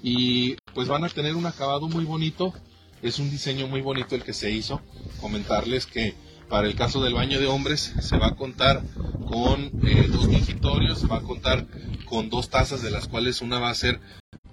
Y 0.00 0.54
pues 0.74 0.86
van 0.86 1.04
a 1.04 1.08
tener 1.08 1.34
un 1.34 1.46
acabado 1.46 1.88
muy 1.88 2.04
bonito. 2.04 2.54
Es 3.02 3.18
un 3.18 3.30
diseño 3.30 3.66
muy 3.66 3.80
bonito 3.80 4.14
el 4.14 4.22
que 4.22 4.32
se 4.32 4.52
hizo. 4.52 4.80
Comentarles 5.20 5.86
que 5.86 6.14
para 6.48 6.68
el 6.68 6.76
caso 6.76 7.02
del 7.02 7.14
baño 7.14 7.40
de 7.40 7.48
hombres 7.48 7.92
se 8.00 8.16
va 8.16 8.28
a 8.28 8.36
contar 8.36 8.82
con 9.26 9.72
eh, 9.84 10.06
dos 10.08 10.28
mingitorios, 10.28 11.10
va 11.10 11.16
a 11.16 11.22
contar 11.22 11.66
con 12.04 12.30
dos 12.30 12.48
tazas 12.48 12.80
de 12.80 12.92
las 12.92 13.08
cuales 13.08 13.40
una 13.40 13.58
va 13.58 13.70
a 13.70 13.74
ser 13.74 14.00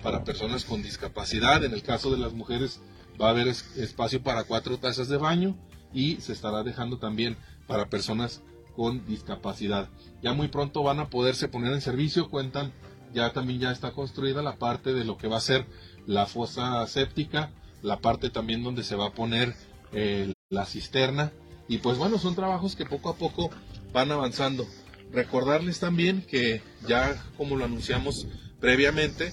para 0.01 0.23
personas 0.23 0.65
con 0.65 0.81
discapacidad. 0.81 1.63
En 1.63 1.73
el 1.73 1.83
caso 1.83 2.09
de 2.09 2.17
las 2.17 2.33
mujeres 2.33 2.81
va 3.21 3.27
a 3.27 3.31
haber 3.31 3.47
es, 3.47 3.77
espacio 3.77 4.23
para 4.23 4.45
cuatro 4.45 4.79
tazas 4.79 5.09
de 5.09 5.17
baño 5.17 5.55
y 5.93 6.15
se 6.15 6.33
estará 6.33 6.63
dejando 6.63 6.97
también 6.97 7.37
para 7.67 7.89
personas 7.89 8.41
con 8.75 9.05
discapacidad. 9.05 9.89
Ya 10.23 10.33
muy 10.33 10.47
pronto 10.47 10.81
van 10.81 10.99
a 10.99 11.09
poderse 11.09 11.49
poner 11.49 11.73
en 11.73 11.81
servicio, 11.81 12.29
cuentan, 12.29 12.71
ya 13.13 13.31
también 13.31 13.59
ya 13.59 13.71
está 13.71 13.91
construida 13.91 14.41
la 14.41 14.55
parte 14.55 14.93
de 14.93 15.03
lo 15.03 15.17
que 15.17 15.27
va 15.27 15.37
a 15.37 15.41
ser 15.41 15.67
la 16.07 16.25
fosa 16.25 16.87
séptica, 16.87 17.51
la 17.81 17.99
parte 17.99 18.29
también 18.29 18.63
donde 18.63 18.83
se 18.83 18.95
va 18.95 19.07
a 19.07 19.13
poner 19.13 19.55
eh, 19.91 20.33
la 20.49 20.65
cisterna 20.65 21.31
y 21.67 21.77
pues 21.77 21.97
bueno, 21.97 22.17
son 22.17 22.35
trabajos 22.35 22.75
que 22.75 22.85
poco 22.85 23.09
a 23.09 23.15
poco 23.15 23.51
van 23.93 24.11
avanzando. 24.11 24.67
Recordarles 25.11 25.79
también 25.79 26.21
que 26.21 26.61
ya 26.87 27.23
como 27.37 27.55
lo 27.55 27.65
anunciamos 27.65 28.27
previamente, 28.59 29.31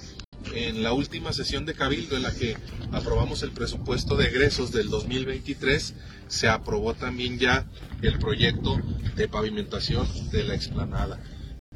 en 0.55 0.83
la 0.83 0.93
última 0.93 1.33
sesión 1.33 1.67
de 1.67 1.75
Cabildo 1.75 2.17
en 2.17 2.23
la 2.23 2.33
que 2.33 2.57
aprobamos 2.93 3.43
el 3.43 3.51
presupuesto 3.51 4.17
de 4.17 4.27
egresos 4.27 4.71
del 4.71 4.91
2023, 4.91 5.95
se 6.29 6.49
aprobó 6.49 6.95
también 6.95 7.39
ya 7.39 7.67
el 8.03 8.19
proyecto 8.19 8.79
de 9.17 9.29
pavimentación 9.29 10.07
de 10.31 10.45
la 10.45 10.55
explanada. 10.55 11.21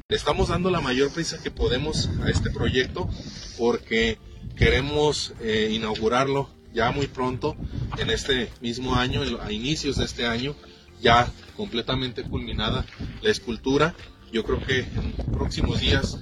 Le 0.07 0.17
estamos 0.17 0.49
dando 0.49 0.69
la 0.69 0.81
mayor 0.81 1.11
prisa 1.11 1.41
que 1.41 1.51
podemos 1.51 2.09
a 2.23 2.29
este 2.29 2.51
proyecto 2.51 3.09
porque 3.57 4.17
queremos 4.55 5.33
eh, 5.41 5.71
inaugurarlo 5.73 6.49
ya 6.73 6.91
muy 6.91 7.07
pronto, 7.07 7.55
en 7.97 8.09
este 8.09 8.49
mismo 8.61 8.95
año, 8.95 9.21
a 9.41 9.51
inicios 9.51 9.97
de 9.97 10.05
este 10.05 10.25
año, 10.25 10.55
ya 11.01 11.27
completamente 11.57 12.23
culminada 12.23 12.85
la 13.21 13.29
escultura. 13.29 13.95
Yo 14.31 14.43
creo 14.43 14.61
que 14.65 14.79
en 14.79 15.13
próximos 15.31 15.81
días 15.81 16.19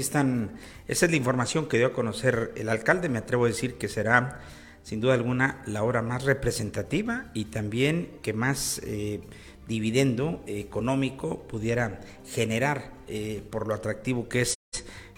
están, 0.00 0.52
esa 0.88 1.06
es 1.06 1.10
la 1.10 1.16
información 1.16 1.66
que 1.66 1.78
dio 1.78 1.88
a 1.88 1.92
conocer 1.92 2.52
el 2.56 2.68
alcalde. 2.68 3.08
Me 3.08 3.18
atrevo 3.18 3.44
a 3.44 3.48
decir 3.48 3.74
que 3.74 3.88
será, 3.88 4.40
sin 4.82 5.00
duda 5.00 5.14
alguna, 5.14 5.62
la 5.66 5.82
obra 5.82 6.02
más 6.02 6.24
representativa 6.24 7.30
y 7.34 7.46
también 7.46 8.18
que 8.22 8.32
más 8.32 8.80
eh, 8.84 9.20
dividendo 9.68 10.42
económico 10.46 11.46
pudiera 11.46 12.00
generar 12.26 12.92
eh, 13.08 13.42
por 13.50 13.68
lo 13.68 13.74
atractivo 13.74 14.28
que 14.28 14.42
es 14.42 14.54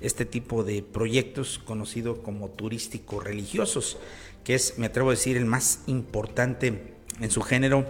este 0.00 0.24
tipo 0.24 0.64
de 0.64 0.82
proyectos 0.82 1.58
conocido 1.58 2.22
como 2.22 2.48
turístico 2.50 3.20
religiosos, 3.20 3.98
que 4.44 4.54
es, 4.54 4.78
me 4.78 4.86
atrevo 4.86 5.10
a 5.10 5.12
decir, 5.12 5.36
el 5.36 5.46
más 5.46 5.80
importante 5.86 6.94
en 7.20 7.30
su 7.30 7.42
género 7.42 7.86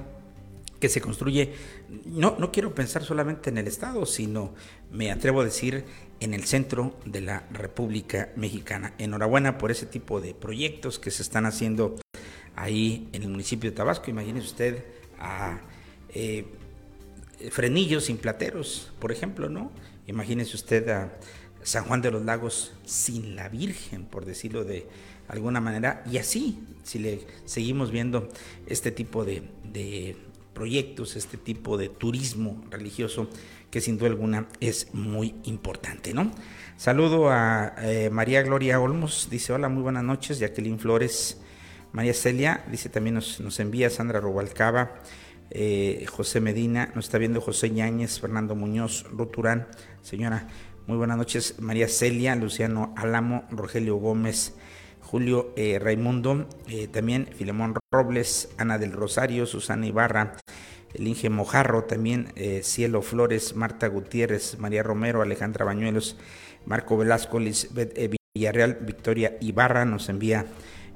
que 0.80 0.88
se 0.88 1.00
construye, 1.00 1.54
no, 2.04 2.36
no 2.38 2.52
quiero 2.52 2.74
pensar 2.74 3.04
solamente 3.04 3.50
en 3.50 3.58
el 3.58 3.66
Estado, 3.66 4.04
sino 4.06 4.54
me 4.90 5.10
atrevo 5.10 5.40
a 5.40 5.44
decir 5.44 5.84
en 6.20 6.34
el 6.34 6.44
centro 6.44 6.94
de 7.04 7.20
la 7.20 7.44
República 7.50 8.32
Mexicana. 8.36 8.94
Enhorabuena 8.98 9.58
por 9.58 9.70
ese 9.70 9.86
tipo 9.86 10.20
de 10.20 10.34
proyectos 10.34 10.98
que 10.98 11.10
se 11.10 11.22
están 11.22 11.46
haciendo 11.46 11.96
ahí 12.56 13.08
en 13.12 13.22
el 13.22 13.28
municipio 13.28 13.70
de 13.70 13.76
Tabasco. 13.76 14.10
Imagínese 14.10 14.46
usted 14.46 14.84
a 15.18 15.60
eh, 16.10 16.44
frenillos 17.50 18.04
sin 18.04 18.18
plateros, 18.18 18.92
por 18.98 19.12
ejemplo, 19.12 19.48
¿no? 19.48 19.72
Imagínese 20.06 20.54
usted 20.54 20.88
a 20.88 21.12
San 21.64 21.84
Juan 21.84 22.02
de 22.02 22.10
los 22.10 22.24
Lagos 22.24 22.72
sin 22.84 23.34
la 23.34 23.48
Virgen, 23.48 24.04
por 24.04 24.26
decirlo 24.26 24.64
de 24.64 24.86
alguna 25.28 25.60
manera. 25.60 26.04
Y 26.10 26.18
así, 26.18 26.58
si 26.84 26.98
le 26.98 27.26
seguimos 27.46 27.90
viendo 27.90 28.28
este 28.66 28.92
tipo 28.92 29.24
de, 29.24 29.42
proyectos, 30.52 31.16
este 31.16 31.36
tipo 31.36 31.76
de 31.76 31.88
turismo 31.88 32.62
religioso 32.70 33.28
que 33.72 33.80
sin 33.80 33.98
duda 33.98 34.10
alguna 34.10 34.46
es 34.60 34.94
muy 34.94 35.34
importante, 35.42 36.14
¿no? 36.14 36.30
Saludo 36.76 37.28
a 37.28 37.74
eh, 37.78 38.08
María 38.08 38.40
Gloria 38.42 38.80
Olmos, 38.80 39.26
dice 39.30 39.52
hola, 39.52 39.68
muy 39.68 39.82
buenas 39.82 40.04
noches, 40.04 40.38
Jacqueline 40.38 40.78
Flores, 40.78 41.40
María 41.90 42.14
Celia, 42.14 42.64
dice 42.70 42.88
también 42.88 43.14
nos, 43.14 43.40
nos 43.40 43.58
envía 43.58 43.90
Sandra 43.90 44.20
Robalcaba, 44.20 45.00
eh, 45.50 46.06
José 46.08 46.40
Medina, 46.40 46.92
nos 46.94 47.06
está 47.06 47.18
viendo 47.18 47.40
José 47.40 47.70
Ñáñez, 47.70 48.20
Fernando 48.20 48.54
Muñoz, 48.54 49.06
Ruturán, 49.10 49.66
señora, 50.02 50.48
muy 50.86 50.98
buenas 50.98 51.16
noches, 51.16 51.54
María 51.60 51.88
Celia, 51.88 52.36
Luciano 52.36 52.92
Álamo, 52.96 53.44
Rogelio 53.50 53.96
Gómez, 53.96 54.54
Julio 55.00 55.52
eh, 55.56 55.78
Raimundo, 55.78 56.46
eh, 56.68 56.88
también 56.88 57.26
Filemón 57.26 57.74
Robles, 57.90 58.50
Ana 58.58 58.76
del 58.78 58.92
Rosario, 58.92 59.46
Susana 59.46 59.86
Ibarra, 59.86 60.36
el 60.92 61.06
Inge 61.06 61.30
Mojarro, 61.30 61.84
también 61.84 62.32
eh, 62.36 62.60
Cielo 62.62 63.00
Flores, 63.00 63.56
Marta 63.56 63.86
Gutiérrez, 63.86 64.58
María 64.58 64.82
Romero, 64.82 65.22
Alejandra 65.22 65.64
Bañuelos, 65.64 66.18
Marco 66.66 66.98
Velasco, 66.98 67.38
Lisbeth 67.38 67.98
Villarreal, 68.34 68.78
Victoria 68.82 69.38
Ibarra 69.40 69.86
nos 69.86 70.08
envía 70.10 70.46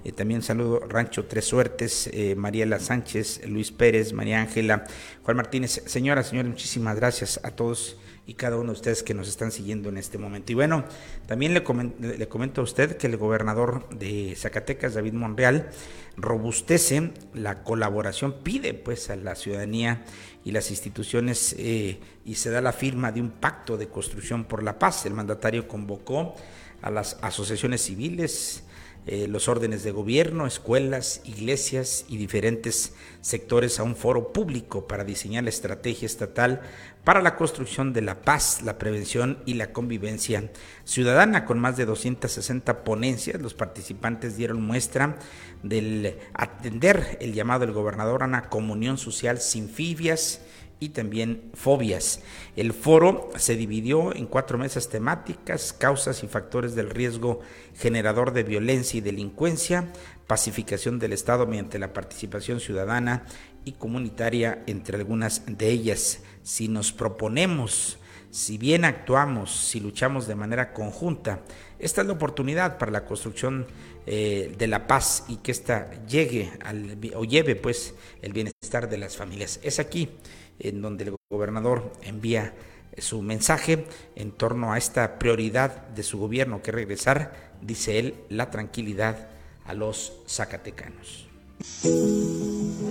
eh, 0.09 0.13
también 0.13 0.41
saludo 0.41 0.81
Rancho 0.81 1.27
Tres 1.27 1.45
Suertes, 1.45 2.09
eh, 2.15 2.35
Mariela 2.35 2.81
Sánchez, 2.81 3.43
Luis 3.47 3.71
Pérez, 3.71 4.15
María 4.15 4.41
Ángela, 4.41 4.87
Juan 5.23 5.37
Martínez. 5.37 5.83
Señora, 5.85 6.23
señores, 6.23 6.51
muchísimas 6.51 6.97
gracias 6.97 7.39
a 7.43 7.51
todos 7.51 7.99
y 8.27 8.33
cada 8.35 8.57
uno 8.57 8.73
de 8.73 8.79
ustedes 8.79 9.03
que 9.03 9.13
nos 9.13 9.29
están 9.29 9.53
siguiendo 9.53 9.91
en 9.91 9.99
este 9.99 10.17
momento. 10.17 10.53
Y 10.53 10.55
bueno, 10.55 10.85
también 11.27 11.53
le, 11.53 11.63
comento, 11.63 12.61
a 12.63 12.65
usted 12.65 12.97
que 12.97 13.07
el 13.07 13.19
gobernador 13.19 13.87
de 13.91 14.35
Zacatecas, 14.35 14.95
David 14.95 15.13
Monreal, 15.13 15.69
robustece 16.17 17.13
la 17.35 17.63
colaboración, 17.63 18.37
pide 18.43 18.73
pues 18.73 19.11
a 19.11 19.17
la 19.17 19.35
ciudadanía 19.35 20.05
y 20.43 20.53
las 20.53 20.71
instituciones 20.71 21.55
eh, 21.59 22.01
y 22.25 22.37
se 22.37 22.51
da 22.51 22.63
la 22.63 22.73
firma 22.73 23.13
de 23.13 23.21
un 23.21 23.31
pacto 23.31 23.77
de 23.77 23.89
construcción 23.89 24.45
por 24.45 24.63
la 24.63 24.79
paz. 24.79 25.05
El 25.05 25.13
mandatario 25.13 25.69
convocó 25.69 26.35
a 26.81 26.91
las 26.91 27.19
asociaciones 27.21 27.83
civiles, 27.83 28.65
eh, 29.07 29.27
los 29.29 29.49
órdenes 29.49 29.83
de 29.85 29.91
gobierno, 29.91 30.47
escuelas, 30.47 31.23
iglesias 31.25 32.05
y 32.09 32.19
diferentes 32.19 32.95
sectores 33.21 33.79
a 33.79 33.83
un 33.83 33.97
foro 33.97 34.33
público 34.33 34.87
para 34.87 35.05
diseñar 35.05 35.45
la 35.45 35.51
estrategia 35.51 36.07
estatal 36.07 36.61
para 37.05 37.23
la 37.23 37.37
construcción 37.37 37.95
de 37.95 38.03
la 38.03 38.21
paz, 38.21 38.61
la 38.63 38.77
prevención 38.77 39.39
y 39.47 39.55
la 39.55 39.73
convivencia 39.73 40.51
ciudadana. 40.85 41.47
Con 41.47 41.59
más 41.59 41.77
de 41.79 41.87
260 41.87 42.85
ponencias, 42.85 43.41
los 43.41 43.55
participantes 43.55 44.37
dieron 44.37 44.61
muestra 44.61 45.17
del 45.63 46.19
atender 46.35 47.17
el 47.23 47.33
llamado 47.33 47.61
del 47.61 47.73
gobernador 47.73 48.23
a 48.23 48.27
una 48.27 48.51
comunión 48.51 48.99
social 48.99 49.41
sin 49.41 49.71
fibias 49.71 50.43
y 50.81 50.91
también 50.91 51.51
fobias. 51.55 52.21
El 52.57 52.73
foro 52.73 53.31
se 53.37 53.57
dividió 53.57 54.15
en 54.15 54.27
cuatro 54.27 54.59
mesas 54.59 54.89
temáticas, 54.89 55.73
causas 55.73 56.23
y 56.23 56.29
factores 56.29 56.75
del 56.75 56.91
riesgo 56.91 57.41
generador 57.77 58.33
de 58.33 58.45
violencia 58.45 58.99
y 58.99 59.01
delincuencia, 59.01 59.93
pacificación 60.27 60.99
del 60.99 61.13
Estado 61.13 61.47
mediante 61.47 61.79
la 61.79 61.93
participación 61.93 62.61
ciudadana 62.61 63.25
y 63.65 63.73
comunitaria, 63.73 64.63
entre 64.67 64.99
algunas 64.99 65.43
de 65.47 65.69
ellas. 65.69 66.21
Si 66.43 66.69
nos 66.69 66.93
proponemos, 66.93 67.99
si 68.31 68.59
bien 68.59 68.85
actuamos, 68.85 69.51
si 69.51 69.81
luchamos 69.81 70.27
de 70.27 70.35
manera 70.35 70.73
conjunta, 70.73 71.41
esta 71.79 72.01
es 72.01 72.07
la 72.07 72.13
oportunidad 72.13 72.79
para 72.79 72.91
la 72.91 73.05
construcción 73.05 73.67
eh, 74.07 74.55
de 74.57 74.67
la 74.67 74.87
paz 74.87 75.25
y 75.29 75.37
que 75.37 75.53
ésta 75.53 75.91
llegue 76.07 76.51
al, 76.65 76.99
o 77.15 77.25
lleve 77.25 77.57
pues 77.57 77.95
el 78.23 78.33
bienestar 78.33 78.89
de 78.89 78.99
las 78.99 79.17
familias. 79.17 79.61
Es 79.63 79.79
aquí 79.79 80.11
en 80.61 80.83
donde 80.83 81.05
el 81.05 81.17
gobernador 81.31 81.93
envía 82.03 82.53
su 82.97 83.23
mensaje 83.23 83.87
en 84.17 84.33
torno 84.33 84.73
a 84.73 84.79
esta 84.79 85.19
prioridad 85.19 85.89
de 85.89 86.03
su 86.03 86.19
gobierno, 86.19 86.63
que 86.63 86.73
regresar, 86.73 87.33
dice 87.63 87.99
él, 87.99 88.15
la 88.29 88.51
tranquilidad 88.51 89.29
a 89.67 89.75
los 89.75 90.13
zacatecanos. 90.27 91.29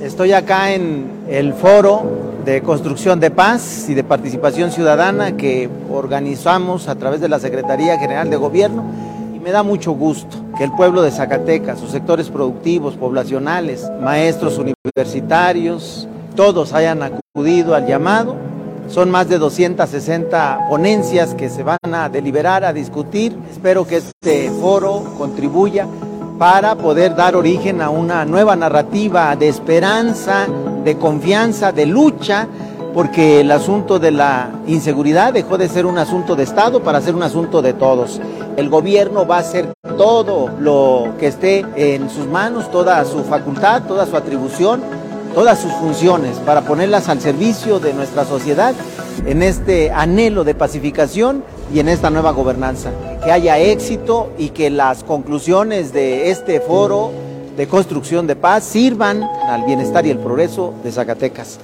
Estoy 0.01 0.33
acá 0.33 0.73
en 0.73 1.25
el 1.29 1.53
foro 1.53 2.35
de 2.45 2.61
construcción 2.61 3.19
de 3.19 3.31
paz 3.31 3.87
y 3.89 3.93
de 3.93 4.03
participación 4.03 4.71
ciudadana 4.71 5.37
que 5.37 5.69
organizamos 5.89 6.87
a 6.87 6.95
través 6.95 7.19
de 7.19 7.29
la 7.29 7.39
Secretaría 7.39 7.97
General 7.97 8.29
de 8.29 8.35
Gobierno 8.35 8.85
y 9.35 9.39
me 9.39 9.51
da 9.51 9.63
mucho 9.63 9.91
gusto 9.93 10.37
que 10.57 10.63
el 10.63 10.71
pueblo 10.73 11.01
de 11.01 11.11
Zacatecas, 11.11 11.79
sus 11.79 11.91
sectores 11.91 12.29
productivos, 12.29 12.95
poblacionales, 12.95 13.89
maestros 14.01 14.57
universitarios, 14.57 16.07
todos 16.37 16.71
hayan 16.73 17.01
acudido 17.01 17.75
al 17.75 17.87
llamado. 17.87 18.35
Son 18.87 19.09
más 19.09 19.27
de 19.27 19.39
260 19.39 20.67
ponencias 20.69 21.33
que 21.33 21.49
se 21.49 21.63
van 21.63 21.77
a 21.93 22.07
deliberar, 22.07 22.63
a 22.63 22.71
discutir. 22.71 23.35
Espero 23.51 23.85
que 23.85 23.97
este 23.97 24.49
foro 24.51 25.03
contribuya 25.17 25.87
para 26.39 26.75
poder 26.75 27.15
dar 27.15 27.35
origen 27.35 27.81
a 27.81 27.89
una 27.89 28.23
nueva 28.23 28.55
narrativa 28.55 29.35
de 29.35 29.49
esperanza, 29.49 30.47
de 30.85 30.95
confianza, 30.97 31.71
de 31.71 31.87
lucha, 31.87 32.47
porque 32.93 33.41
el 33.41 33.51
asunto 33.51 33.97
de 33.99 34.11
la 34.11 34.51
inseguridad 34.67 35.33
dejó 35.33 35.57
de 35.57 35.67
ser 35.67 35.87
un 35.87 35.97
asunto 35.97 36.35
de 36.35 36.43
Estado 36.43 36.81
para 36.81 37.01
ser 37.01 37.15
un 37.15 37.23
asunto 37.23 37.63
de 37.63 37.73
todos. 37.73 38.21
El 38.55 38.69
gobierno 38.69 39.25
va 39.27 39.37
a 39.37 39.39
hacer 39.39 39.73
todo 39.97 40.49
lo 40.59 41.15
que 41.19 41.27
esté 41.27 41.65
en 41.75 42.09
sus 42.11 42.27
manos, 42.27 42.71
toda 42.71 43.03
su 43.05 43.23
facultad, 43.23 43.83
toda 43.83 44.05
su 44.05 44.15
atribución 44.15 45.06
todas 45.37 45.61
sus 45.61 45.71
funciones 45.73 46.39
para 46.39 46.63
ponerlas 46.63 47.09
al 47.09 47.21
servicio 47.21 47.79
de 47.79 47.93
nuestra 47.93 48.25
sociedad 48.25 48.73
en 49.27 49.43
este 49.43 49.91
anhelo 49.91 50.43
de 50.43 50.55
pacificación 50.55 51.43
y 51.71 51.79
en 51.79 51.89
esta 51.89 52.09
nueva 52.09 52.31
gobernanza. 52.31 52.91
Que 53.23 53.31
haya 53.31 53.59
éxito 53.59 54.33
y 54.39 54.49
que 54.49 54.71
las 54.71 55.03
conclusiones 55.03 55.93
de 55.93 56.31
este 56.31 56.59
foro 56.59 57.11
de 57.55 57.67
construcción 57.67 58.25
de 58.25 58.35
paz 58.35 58.63
sirvan 58.63 59.21
al 59.21 59.63
bienestar 59.63 60.07
y 60.07 60.09
el 60.09 60.17
progreso 60.17 60.73
de 60.83 60.91
Zacatecas. 60.91 61.59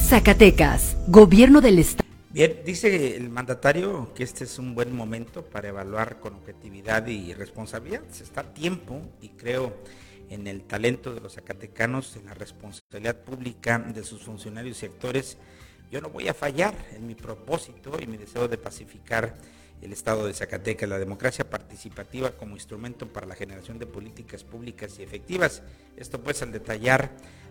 Zacatecas, 0.00 0.96
Gobierno 1.06 1.60
del 1.60 1.78
Estado. 1.78 2.08
Bien, 2.30 2.62
dice 2.66 3.16
el 3.16 3.30
mandatario 3.30 4.08
que 4.12 4.24
este 4.24 4.42
es 4.42 4.58
un 4.58 4.74
buen 4.74 4.92
momento 4.92 5.44
para 5.44 5.68
evaluar 5.68 6.18
con 6.18 6.34
objetividad 6.34 7.06
y 7.06 7.32
responsabilidad. 7.32 8.02
Se 8.10 8.24
está 8.24 8.40
a 8.40 8.52
tiempo 8.52 9.02
y 9.22 9.28
creo 9.28 9.72
en 10.30 10.46
el 10.46 10.62
talento 10.62 11.14
de 11.14 11.20
los 11.20 11.34
zacatecanos, 11.34 12.16
en 12.16 12.26
la 12.26 12.34
responsabilidad 12.34 13.16
pública 13.16 13.78
de 13.78 14.04
sus 14.04 14.22
funcionarios 14.22 14.82
y 14.82 14.86
actores, 14.86 15.38
yo 15.90 16.00
no 16.00 16.10
voy 16.10 16.28
a 16.28 16.34
fallar 16.34 16.74
en 16.92 17.06
mi 17.06 17.14
propósito 17.14 17.98
y 18.00 18.06
mi 18.06 18.16
deseo 18.16 18.46
de 18.48 18.58
pacificar 18.58 19.36
el 19.80 19.92
Estado 19.92 20.26
de 20.26 20.34
Zacatecas, 20.34 20.88
la 20.88 20.98
democracia 20.98 21.48
participativa 21.48 22.32
como 22.32 22.54
instrumento 22.54 23.06
para 23.06 23.26
la 23.26 23.34
generación 23.34 23.78
de 23.78 23.86
políticas 23.86 24.44
públicas 24.44 24.98
y 24.98 25.02
efectivas. 25.02 25.62
Esto 25.96 26.20
pues 26.20 26.42
al 26.42 26.52
detallar 26.52 27.10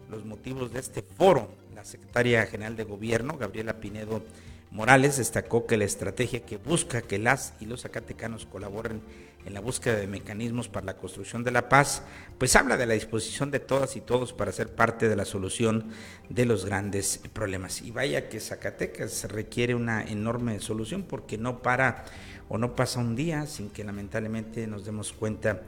los 0.09 0.25
motivos 0.25 0.71
de 0.71 0.79
este 0.79 1.01
foro, 1.01 1.51
la 1.73 1.83
secretaria 1.83 2.45
general 2.45 2.75
de 2.75 2.83
gobierno, 2.83 3.37
Gabriela 3.37 3.79
Pinedo 3.79 4.23
Morales 4.71 5.17
destacó 5.17 5.65
que 5.65 5.77
la 5.77 5.85
estrategia 5.85 6.45
que 6.45 6.57
busca 6.57 7.01
que 7.01 7.17
las 7.17 7.53
y 7.59 7.65
los 7.65 7.81
zacatecanos 7.81 8.45
colaboren 8.45 9.01
en 9.45 9.53
la 9.53 9.61
búsqueda 9.61 9.95
de 9.95 10.07
mecanismos 10.07 10.67
para 10.67 10.85
la 10.85 10.97
construcción 10.97 11.43
de 11.43 11.51
la 11.51 11.69
paz, 11.69 12.03
pues 12.37 12.55
habla 12.55 12.75
de 12.75 12.85
la 12.85 12.95
disposición 12.95 13.49
de 13.49 13.59
todas 13.59 13.95
y 13.95 14.01
todos 14.01 14.33
para 14.33 14.51
ser 14.51 14.75
parte 14.75 15.07
de 15.07 15.15
la 15.15 15.23
solución 15.23 15.89
de 16.27 16.45
los 16.45 16.65
grandes 16.65 17.21
problemas. 17.31 17.81
Y 17.81 17.91
vaya 17.91 18.27
que 18.27 18.39
Zacatecas 18.39 19.25
requiere 19.29 19.73
una 19.73 20.03
enorme 20.03 20.59
solución 20.59 21.03
porque 21.03 21.37
no 21.37 21.61
para 21.61 22.03
o 22.49 22.57
no 22.57 22.75
pasa 22.75 22.99
un 22.99 23.15
día 23.15 23.45
sin 23.45 23.69
que 23.69 23.83
lamentablemente 23.83 24.67
nos 24.67 24.85
demos 24.85 25.13
cuenta 25.13 25.61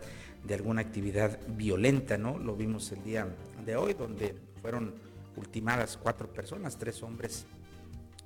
de 0.43 0.53
alguna 0.55 0.81
actividad 0.81 1.39
violenta, 1.47 2.17
¿no? 2.17 2.37
Lo 2.37 2.55
vimos 2.55 2.91
el 2.91 3.03
día 3.03 3.27
de 3.65 3.75
hoy 3.75 3.93
donde 3.93 4.35
fueron 4.61 4.93
ultimadas 5.35 5.97
cuatro 6.01 6.27
personas, 6.27 6.77
tres 6.77 7.01
hombres 7.03 7.45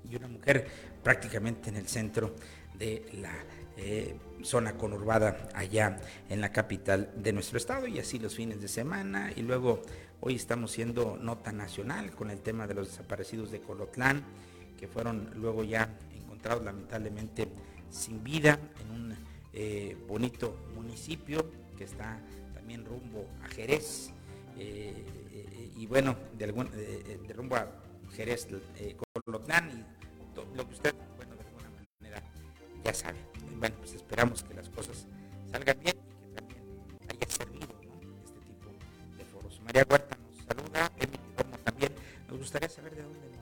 y 0.09 0.15
una 0.15 0.27
mujer 0.27 0.67
prácticamente 1.03 1.69
en 1.69 1.77
el 1.77 1.87
centro 1.87 2.35
de 2.77 3.05
la 3.21 3.33
eh, 3.75 4.15
zona 4.43 4.77
conurbada 4.77 5.49
allá 5.55 5.99
en 6.29 6.41
la 6.41 6.51
capital 6.51 7.11
de 7.15 7.33
nuestro 7.33 7.57
estado 7.57 7.87
y 7.87 7.97
así 7.97 8.19
los 8.19 8.35
fines 8.35 8.61
de 8.61 8.67
semana. 8.67 9.31
Y 9.35 9.41
luego 9.41 9.81
hoy 10.21 10.35
estamos 10.35 10.71
siendo 10.71 11.17
nota 11.17 11.51
nacional 11.51 12.11
con 12.11 12.29
el 12.29 12.41
tema 12.41 12.67
de 12.67 12.75
los 12.75 12.89
desaparecidos 12.89 13.51
de 13.51 13.61
Colotlán 13.61 14.23
que 14.77 14.87
fueron 14.87 15.31
luego 15.35 15.63
ya 15.63 15.89
encontrados 16.13 16.63
lamentablemente 16.63 17.47
sin 17.89 18.23
vida 18.23 18.59
en 18.81 18.91
un 18.91 19.15
eh, 19.53 19.97
bonito 20.07 20.55
municipio 20.75 21.49
que 21.77 21.85
está 21.85 22.19
también 22.53 22.85
rumbo 22.85 23.25
a 23.43 23.47
Jerez. 23.47 24.11
Eh, 24.57 24.93
y 25.75 25.87
bueno 25.87 26.15
de, 26.37 26.45
rumbo 27.33 27.55
a 27.55 27.67
Jerez 28.15 28.47
Colotlán 29.25 29.71
y 29.71 30.55
lo 30.55 30.67
que 30.67 30.73
usted 30.73 30.93
bueno 31.17 31.35
de 31.35 31.41
alguna 31.41 31.69
manera 31.99 32.21
ya 32.83 32.93
sabe 32.93 33.32
bueno, 33.63 33.77
pues 33.79 33.93
esperamos 33.93 34.43
que 34.43 34.53
las 34.55 34.67
cosas 34.67 35.07
salgan 35.49 35.79
bien 35.79 35.95
y 35.95 36.25
que 36.25 36.35
también 36.35 36.59
haya 37.07 37.29
servido 37.29 37.73
este 38.25 38.41
tipo 38.41 38.69
de 39.17 39.23
foros. 39.23 39.61
María 39.61 39.85
Huerta 39.89 40.17
nos 40.17 40.45
saluda, 40.45 40.91
Emily 40.97 41.17
Romo 41.37 41.57
también. 41.63 41.93
Nos 42.27 42.39
gustaría 42.39 42.67
saber 42.67 42.93
de 42.93 43.03
dónde 43.03 43.32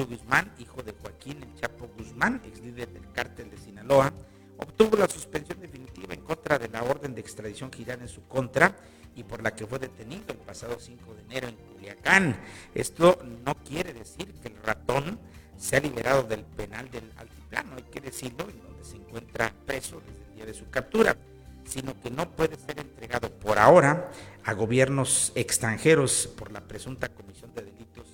Guzmán, 0.00 0.52
hijo 0.58 0.82
de 0.82 0.92
Joaquín 0.92 1.42
El 1.42 1.54
Chapo 1.60 1.88
Guzmán, 1.96 2.40
ex 2.44 2.60
líder 2.60 2.88
del 2.88 3.10
cártel 3.12 3.50
de 3.50 3.58
Sinaloa, 3.58 4.12
obtuvo 4.56 4.96
la 4.96 5.08
suspensión 5.08 5.60
definitiva 5.60 6.14
en 6.14 6.22
contra 6.22 6.58
de 6.58 6.68
la 6.68 6.82
orden 6.82 7.14
de 7.14 7.20
extradición 7.20 7.70
girada 7.72 8.02
en 8.02 8.08
su 8.08 8.26
contra 8.26 8.74
y 9.14 9.22
por 9.24 9.42
la 9.42 9.54
que 9.54 9.66
fue 9.66 9.78
detenido 9.78 10.24
el 10.28 10.38
pasado 10.38 10.78
5 10.78 11.14
de 11.14 11.22
enero 11.22 11.48
en 11.48 11.56
Culiacán. 11.56 12.36
Esto 12.74 13.18
no 13.44 13.54
quiere 13.56 13.92
decir 13.92 14.32
que 14.34 14.48
el 14.48 14.56
ratón 14.62 15.18
sea 15.56 15.80
liberado 15.80 16.22
del 16.24 16.44
penal 16.44 16.90
del 16.90 17.12
altiplano, 17.16 17.76
hay 17.76 17.84
que 17.84 18.00
decirlo, 18.00 18.48
en 18.48 18.60
donde 18.62 18.84
se 18.84 18.96
encuentra 18.96 19.52
preso 19.66 20.00
desde 20.00 20.30
el 20.30 20.34
día 20.36 20.46
de 20.46 20.54
su 20.54 20.68
captura, 20.70 21.16
sino 21.64 21.98
que 22.00 22.10
no 22.10 22.28
puede 22.30 22.56
ser 22.56 22.80
entregado 22.80 23.30
por 23.30 23.58
ahora 23.58 24.10
a 24.44 24.52
gobiernos 24.54 25.32
extranjeros 25.34 26.26
por 26.36 26.50
la 26.50 26.60
presunta 26.60 27.08
comisión 27.08 27.54
de 27.54 27.62
delitos 27.62 28.06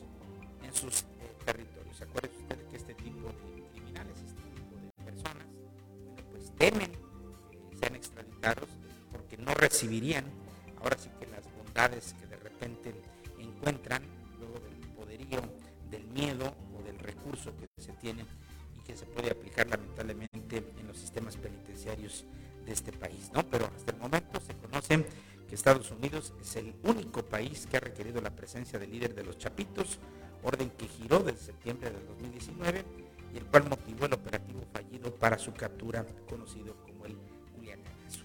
en 0.63 0.75
sus 0.75 1.05
temen 6.59 6.91
que 6.91 7.77
sean 7.79 7.95
extraditados 7.95 8.69
porque 9.13 9.37
no 9.37 9.55
recibirían 9.55 10.25
ahora 10.81 10.99
sí 10.99 11.09
que 11.19 11.27
las 11.27 11.45
bondades 11.57 12.15
que 12.21 12.27
de 12.27 12.37
repente 12.37 12.95
encuentran 13.39 14.03
luego 14.39 14.59
del 14.61 14.89
poderío, 14.95 15.41
del 15.91 16.05
miedo 16.09 16.55
o 16.79 16.83
del 16.83 16.99
recurso 16.99 17.53
que 17.57 17.83
se 17.83 17.93
tiene 17.95 18.25
y 18.77 18.83
que 18.83 18.97
se 18.97 19.07
puede 19.07 19.31
aplicar 19.31 19.69
lamentablemente 19.69 20.65
en 20.79 20.87
los 20.87 20.99
sistemas 20.99 21.37
penitenciarios 21.37 22.25
de 22.65 22.73
este 22.73 22.93
país, 22.93 23.31
¿no? 23.33 23.45
Pero 23.49 23.71
hasta 23.75 23.93
el 23.93 23.99
momento 23.99 24.41
se 24.41 24.55
conoce 24.55 25.05
que 25.49 25.55
Estados 25.55 25.91
Unidos 25.91 26.35
es 26.41 26.57
el 26.57 26.75
único 26.83 27.25
país 27.25 27.67
que 27.67 27.79
ha 27.79 27.81
requerido 27.81 28.21
la 28.21 28.31
presencia 28.31 28.79
del 28.79 28.91
líder 28.91 29.15
de 29.15 29.25
los 29.25 29.39
Chapitos, 29.39 29.99
orden 30.43 30.71
que 30.71 30.87
giró 30.87 31.21
desde 31.21 31.47
septiembre 31.47 31.91
del 31.91 32.07
2019 32.07 32.85
y 33.33 33.39
el 33.39 33.45
cual 33.47 33.69
motivó 33.69 34.07
el 34.07 34.15
operativo 34.15 34.63
fallido 34.73 35.15
para 35.15 35.39
su 35.39 35.53
captura, 35.53 36.05
conocido 36.29 36.75
como 36.83 37.07
el 37.07 37.17
Culiacanazo. 37.55 38.21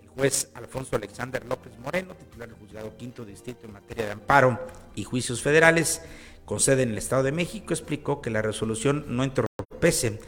El 0.00 0.08
juez 0.08 0.50
Alfonso 0.54 0.96
Alexander 0.96 1.44
López 1.46 1.78
Moreno, 1.78 2.14
titular 2.14 2.48
del 2.48 2.58
Juzgado 2.58 2.96
Quinto 2.96 3.24
Distrito 3.24 3.66
en 3.66 3.72
materia 3.72 4.06
de 4.06 4.12
amparo 4.12 4.58
y 4.94 5.04
juicios 5.04 5.42
federales, 5.42 6.02
con 6.44 6.60
sede 6.60 6.82
en 6.82 6.90
el 6.90 6.98
Estado 6.98 7.22
de 7.24 7.32
México, 7.32 7.74
explicó 7.74 8.22
que 8.22 8.30
la 8.30 8.42
resolución 8.42 9.04
no 9.08 9.22
entorpece 9.22 10.18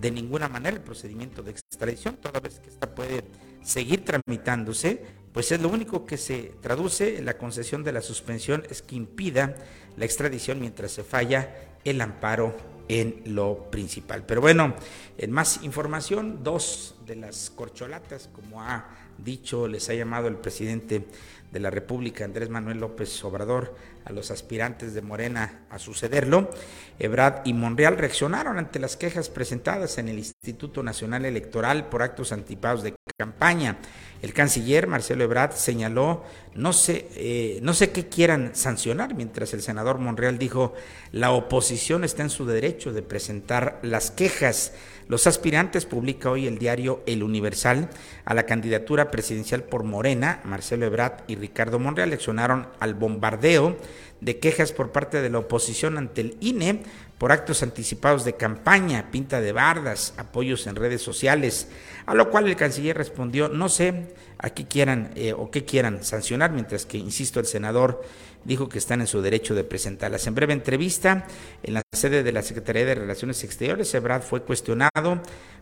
de 0.00 0.10
ninguna 0.10 0.48
manera 0.48 0.76
el 0.76 0.82
procedimiento 0.82 1.42
de 1.42 1.52
extradición, 1.52 2.16
toda 2.16 2.40
vez 2.40 2.60
que 2.60 2.68
esta 2.68 2.94
puede 2.94 3.24
seguir 3.62 4.04
tramitándose, 4.04 5.02
pues 5.32 5.52
es 5.52 5.60
lo 5.60 5.68
único 5.68 6.06
que 6.06 6.16
se 6.16 6.54
traduce 6.60 7.18
en 7.18 7.24
la 7.24 7.38
concesión 7.38 7.84
de 7.84 7.92
la 7.92 8.00
suspensión 8.00 8.64
es 8.68 8.82
que 8.82 8.96
impida 8.96 9.54
la 9.96 10.04
extradición 10.04 10.58
mientras 10.58 10.92
se 10.92 11.04
falla 11.04 11.54
el 11.84 12.00
amparo 12.00 12.56
en 12.90 13.22
lo 13.24 13.70
principal. 13.70 14.24
Pero 14.26 14.40
bueno, 14.40 14.74
en 15.16 15.30
más 15.30 15.62
información, 15.62 16.42
dos 16.42 16.96
de 17.06 17.14
las 17.14 17.50
corcholatas, 17.50 18.28
como 18.32 18.62
ha 18.62 18.88
dicho, 19.16 19.68
les 19.68 19.88
ha 19.90 19.94
llamado 19.94 20.26
el 20.26 20.36
presidente 20.36 21.06
de 21.52 21.60
la 21.60 21.70
República, 21.70 22.24
Andrés 22.24 22.48
Manuel 22.48 22.78
López 22.78 23.22
Obrador, 23.22 23.76
a 24.04 24.12
los 24.12 24.30
aspirantes 24.30 24.94
de 24.94 25.02
Morena 25.02 25.66
a 25.70 25.78
sucederlo, 25.78 26.50
Ebrad 26.98 27.42
y 27.44 27.54
Monreal 27.54 27.96
reaccionaron 27.96 28.58
ante 28.58 28.78
las 28.78 28.96
quejas 28.96 29.28
presentadas 29.28 29.98
en 29.98 30.08
el 30.08 30.18
Instituto 30.18 30.82
Nacional 30.82 31.24
Electoral 31.24 31.88
por 31.88 32.02
actos 32.02 32.32
anticipados 32.32 32.82
de 32.82 32.94
campaña. 33.16 33.78
El 34.22 34.34
canciller 34.34 34.86
Marcelo 34.86 35.24
Ebrard 35.24 35.52
señaló, 35.52 36.24
no 36.54 36.72
sé, 36.72 37.08
eh, 37.14 37.58
no 37.62 37.72
sé 37.72 37.90
qué 37.90 38.08
quieran 38.08 38.50
sancionar, 38.54 39.14
mientras 39.14 39.54
el 39.54 39.62
senador 39.62 39.98
Monreal 39.98 40.38
dijo, 40.38 40.74
la 41.10 41.32
oposición 41.32 42.04
está 42.04 42.22
en 42.22 42.30
su 42.30 42.44
derecho 42.44 42.92
de 42.92 43.02
presentar 43.02 43.78
las 43.82 44.10
quejas. 44.10 44.74
Los 45.10 45.26
aspirantes, 45.26 45.86
publica 45.86 46.30
hoy 46.30 46.46
el 46.46 46.60
diario 46.60 47.02
El 47.04 47.24
Universal, 47.24 47.90
a 48.24 48.32
la 48.32 48.46
candidatura 48.46 49.10
presidencial 49.10 49.64
por 49.64 49.82
Morena, 49.82 50.40
Marcelo 50.44 50.86
Ebrard 50.86 51.24
y 51.26 51.34
Ricardo 51.34 51.80
Monreal, 51.80 52.10
reaccionaron 52.10 52.68
al 52.78 52.94
bombardeo 52.94 53.76
de 54.20 54.38
quejas 54.38 54.70
por 54.70 54.92
parte 54.92 55.20
de 55.20 55.28
la 55.28 55.38
oposición 55.38 55.98
ante 55.98 56.20
el 56.20 56.36
INE 56.38 56.84
por 57.18 57.32
actos 57.32 57.64
anticipados 57.64 58.24
de 58.24 58.34
campaña, 58.34 59.10
pinta 59.10 59.40
de 59.40 59.50
bardas, 59.50 60.14
apoyos 60.16 60.68
en 60.68 60.76
redes 60.76 61.02
sociales, 61.02 61.66
a 62.06 62.14
lo 62.14 62.30
cual 62.30 62.46
el 62.46 62.54
canciller 62.54 62.96
respondió, 62.96 63.48
no 63.48 63.68
sé 63.68 64.14
a 64.38 64.50
qué 64.50 64.68
quieran 64.68 65.10
eh, 65.16 65.32
o 65.32 65.50
qué 65.50 65.64
quieran 65.64 66.04
sancionar, 66.04 66.52
mientras 66.52 66.86
que, 66.86 66.98
insisto, 66.98 67.40
el 67.40 67.46
senador 67.46 68.00
dijo 68.44 68.68
que 68.68 68.78
están 68.78 69.00
en 69.00 69.06
su 69.06 69.22
derecho 69.22 69.54
de 69.54 69.64
presentarlas. 69.64 70.26
En 70.26 70.34
breve 70.34 70.52
entrevista, 70.52 71.26
en 71.62 71.74
la 71.74 71.82
sede 71.92 72.22
de 72.22 72.32
la 72.32 72.42
Secretaría 72.42 72.84
de 72.84 72.94
Relaciones 72.94 73.44
Exteriores, 73.44 73.94
Ebrard 73.94 74.22
fue 74.22 74.42
cuestionado 74.42 75.20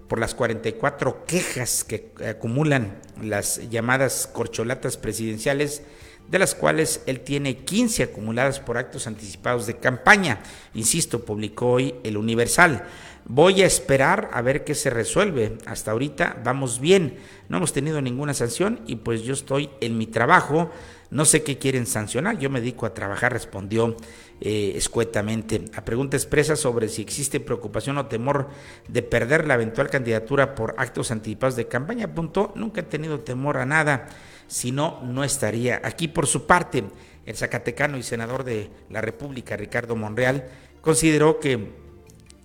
por 0.09 0.19
las 0.19 0.35
44 0.35 1.25
quejas 1.27 1.85
que 1.85 2.13
acumulan 2.27 2.99
las 3.23 3.69
llamadas 3.69 4.29
corcholatas 4.33 4.97
presidenciales 4.97 5.83
de 6.29 6.39
las 6.39 6.55
cuales 6.55 7.03
él 7.07 7.21
tiene 7.21 7.59
15 7.59 8.05
acumuladas 8.05 8.61
por 8.61 8.77
actos 8.77 9.07
anticipados 9.07 9.67
de 9.67 9.79
campaña. 9.79 10.41
Insisto, 10.75 11.25
publicó 11.25 11.73
hoy 11.73 11.95
el 12.05 12.17
Universal. 12.17 12.85
Voy 13.25 13.63
a 13.63 13.67
esperar 13.67 14.31
a 14.33 14.43
ver 14.43 14.65
qué 14.65 14.75
se 14.75 14.91
resuelve. 14.91 15.59
Hasta 15.67 15.91
ahorita 15.91 16.41
vamos 16.45 16.81
bien. 16.81 17.19
No 17.49 17.59
hemos 17.59 17.73
tenido 17.73 18.01
ninguna 18.01 18.35
sanción 18.35 18.81
y 18.87 18.97
pues 18.97 19.23
yo 19.23 19.35
estoy 19.35 19.71
en 19.81 19.99
mi 19.99 20.07
trabajo. 20.07 20.71
No 21.11 21.25
sé 21.25 21.43
qué 21.43 21.57
quieren 21.57 21.87
sancionar, 21.87 22.39
yo 22.39 22.51
me 22.51 22.61
dedico 22.61 22.85
a 22.85 22.93
trabajar, 22.93 23.33
respondió 23.33 23.97
eh, 24.43 24.73
escuetamente. 24.77 25.65
A 25.75 25.83
pregunta 25.85 26.19
expresa 26.19 26.55
sobre 26.55 26.89
si 26.89 27.01
existe 27.01 27.41
preocupación 27.41 27.97
o 27.97 28.07
temor 28.07 28.49
de 28.89 29.03
perder 29.03 29.47
la 29.47 29.55
eventual 29.55 29.89
candidatura 29.89 30.55
por 30.55 30.75
actos 30.77 31.11
anticipados 31.11 31.57
de 31.57 31.67
campaña, 31.67 32.07
apuntó, 32.07 32.53
nunca 32.57 32.83
he 32.83 32.85
tenido 32.85 33.21
temor 33.21 33.57
a 33.57 33.65
nada, 33.65 34.09
si 34.49 34.71
no, 34.71 35.01
no 35.03 35.25
estaría 35.25 35.81
aquí. 35.83 36.09
Por 36.09 36.27
su 36.27 36.47
parte, 36.47 36.85
el 37.25 37.37
zacatecano 37.37 37.97
y 37.97 38.03
senador 38.03 38.45
de 38.45 38.71
la 38.91 39.01
República, 39.01 39.57
Ricardo 39.57 39.97
Monreal, 39.97 40.47
consideró 40.83 41.41
que 41.41 41.73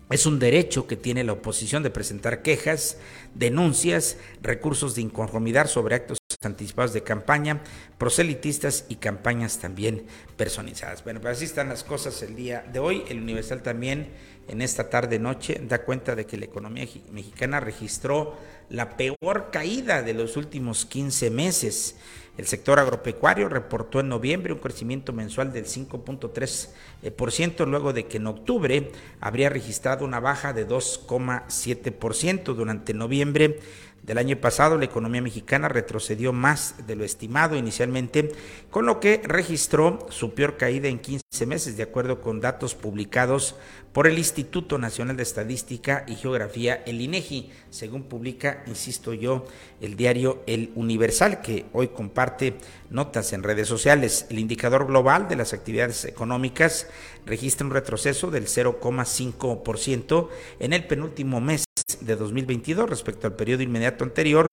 es 0.10 0.26
un 0.26 0.40
derecho 0.40 0.88
que 0.88 0.96
tiene 0.96 1.26
la 1.26 1.34
oposición 1.34 1.84
de 1.84 1.90
presentar 1.90 2.42
quejas, 2.42 2.98
denuncias, 3.36 4.18
recursos 4.42 4.96
de 4.96 5.02
inconformidad 5.02 5.68
sobre 5.68 5.96
actos 5.96 6.20
anticipados 6.46 6.94
de 6.94 7.04
campaña, 7.04 7.62
proselitistas 7.98 8.86
y 8.90 8.96
campañas 8.96 9.60
también 9.60 10.06
personalizadas. 10.38 11.04
Bueno, 11.04 11.22
pues 11.22 11.38
así 11.38 11.46
están 11.46 11.70
las 11.70 11.84
cosas 11.84 12.22
el 12.22 12.36
día 12.36 12.66
de 12.72 12.80
hoy. 12.80 13.04
El 13.10 13.22
Universal 13.22 13.62
también 13.62 14.10
en 14.48 14.62
esta 14.62 14.90
tarde 14.90 15.20
noche 15.20 15.62
da 15.68 15.84
cuenta 15.84 16.16
de 16.16 16.26
que 16.26 16.38
la 16.38 16.46
economía 16.46 16.88
mexicana 17.12 17.60
registró 17.60 18.38
la 18.70 18.98
peor 18.98 19.50
caída 19.52 20.02
de 20.02 20.14
los 20.14 20.38
últimos 20.38 20.86
15 20.86 21.30
meses. 21.30 21.96
El 22.36 22.48
sector 22.48 22.80
agropecuario 22.80 23.48
reportó 23.48 24.00
en 24.00 24.10
noviembre 24.10 24.54
un 24.54 24.60
crecimiento 24.60 25.14
mensual 25.14 25.54
del 25.54 25.66
5.3%, 25.66 27.68
luego 27.68 27.94
de 27.94 28.08
que 28.08 28.18
en 28.18 28.26
octubre 28.26 28.92
habría 29.22 29.50
registrado 29.50 30.04
una 30.04 30.20
baja 30.20 30.52
de 30.52 30.68
2,7%. 30.68 32.56
Durante 32.56 32.96
noviembre 32.96 33.60
del 34.04 34.18
año 34.18 34.36
pasado, 34.38 34.78
la 34.78 34.86
economía 34.86 35.22
mexicana 35.22 35.70
retrocedió 35.70 36.34
más 36.34 36.76
de 36.86 36.98
lo 36.98 37.06
estimado 37.06 37.56
inicialmente, 37.56 38.34
con 38.70 38.86
lo 38.86 39.00
que 39.00 39.22
registró 39.24 40.06
su 40.10 40.34
peor 40.34 40.58
caída 40.58 40.90
en 40.90 41.00
15 41.00 41.46
meses, 41.46 41.78
de 41.78 41.84
acuerdo 41.84 42.20
con 42.20 42.42
datos 42.42 42.76
publicados 42.76 43.56
por 43.94 44.08
el 44.08 44.18
Instituto 44.18 44.78
Nacional 44.78 45.16
de 45.16 45.24
Estadística 45.24 46.04
y 46.08 46.16
Geografía, 46.16 46.84
el 46.86 47.00
INEGI, 47.00 47.52
según 47.70 48.04
publica, 48.04 48.64
insisto 48.68 49.14
yo, 49.14 49.46
el 49.80 49.96
diario 49.96 50.44
El 50.48 50.72
Universal, 50.76 51.42
que 51.42 51.66
hoy 51.72 51.90
comparte 51.90 52.56
notas 52.90 53.32
en 53.32 53.44
redes 53.44 53.68
sociales. 53.68 54.26
El 54.30 54.40
indicador 54.40 54.88
global 54.88 55.30
de 55.30 55.38
las 55.38 55.54
actividades 55.54 56.06
económicas 56.06 56.88
registra 57.26 57.66
un 57.66 57.72
retroceso 57.72 58.32
del 58.32 58.48
0,5% 58.48 60.30
en 60.60 60.74
el 60.74 60.86
penúltimo 60.88 61.40
mes 61.40 61.64
de 62.02 62.16
2022 62.16 62.90
respecto 62.90 63.28
al 63.28 63.36
periodo 63.36 63.64
inmediato 63.64 64.04
anterior, 64.04 64.48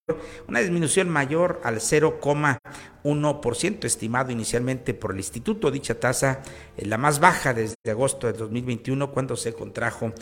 una 0.49 0.61
disminución 0.61 1.09
mayor 1.09 1.61
al 1.65 1.77
0,1% 1.77 3.85
estimado 3.85 4.33
inicialmente 4.33 4.95
por 4.95 5.13
el 5.13 5.19
instituto. 5.19 5.71
Dicha 5.71 6.01
tasa 6.01 6.43
es 6.77 6.87
la 6.87 6.99
más 6.99 7.21
baja 7.21 7.55
desde 7.55 7.75
agosto 7.89 8.27
de 8.27 8.35
2021 8.35 9.13
cuando 9.13 9.37
se 9.37 9.53
contrajo 9.53 10.13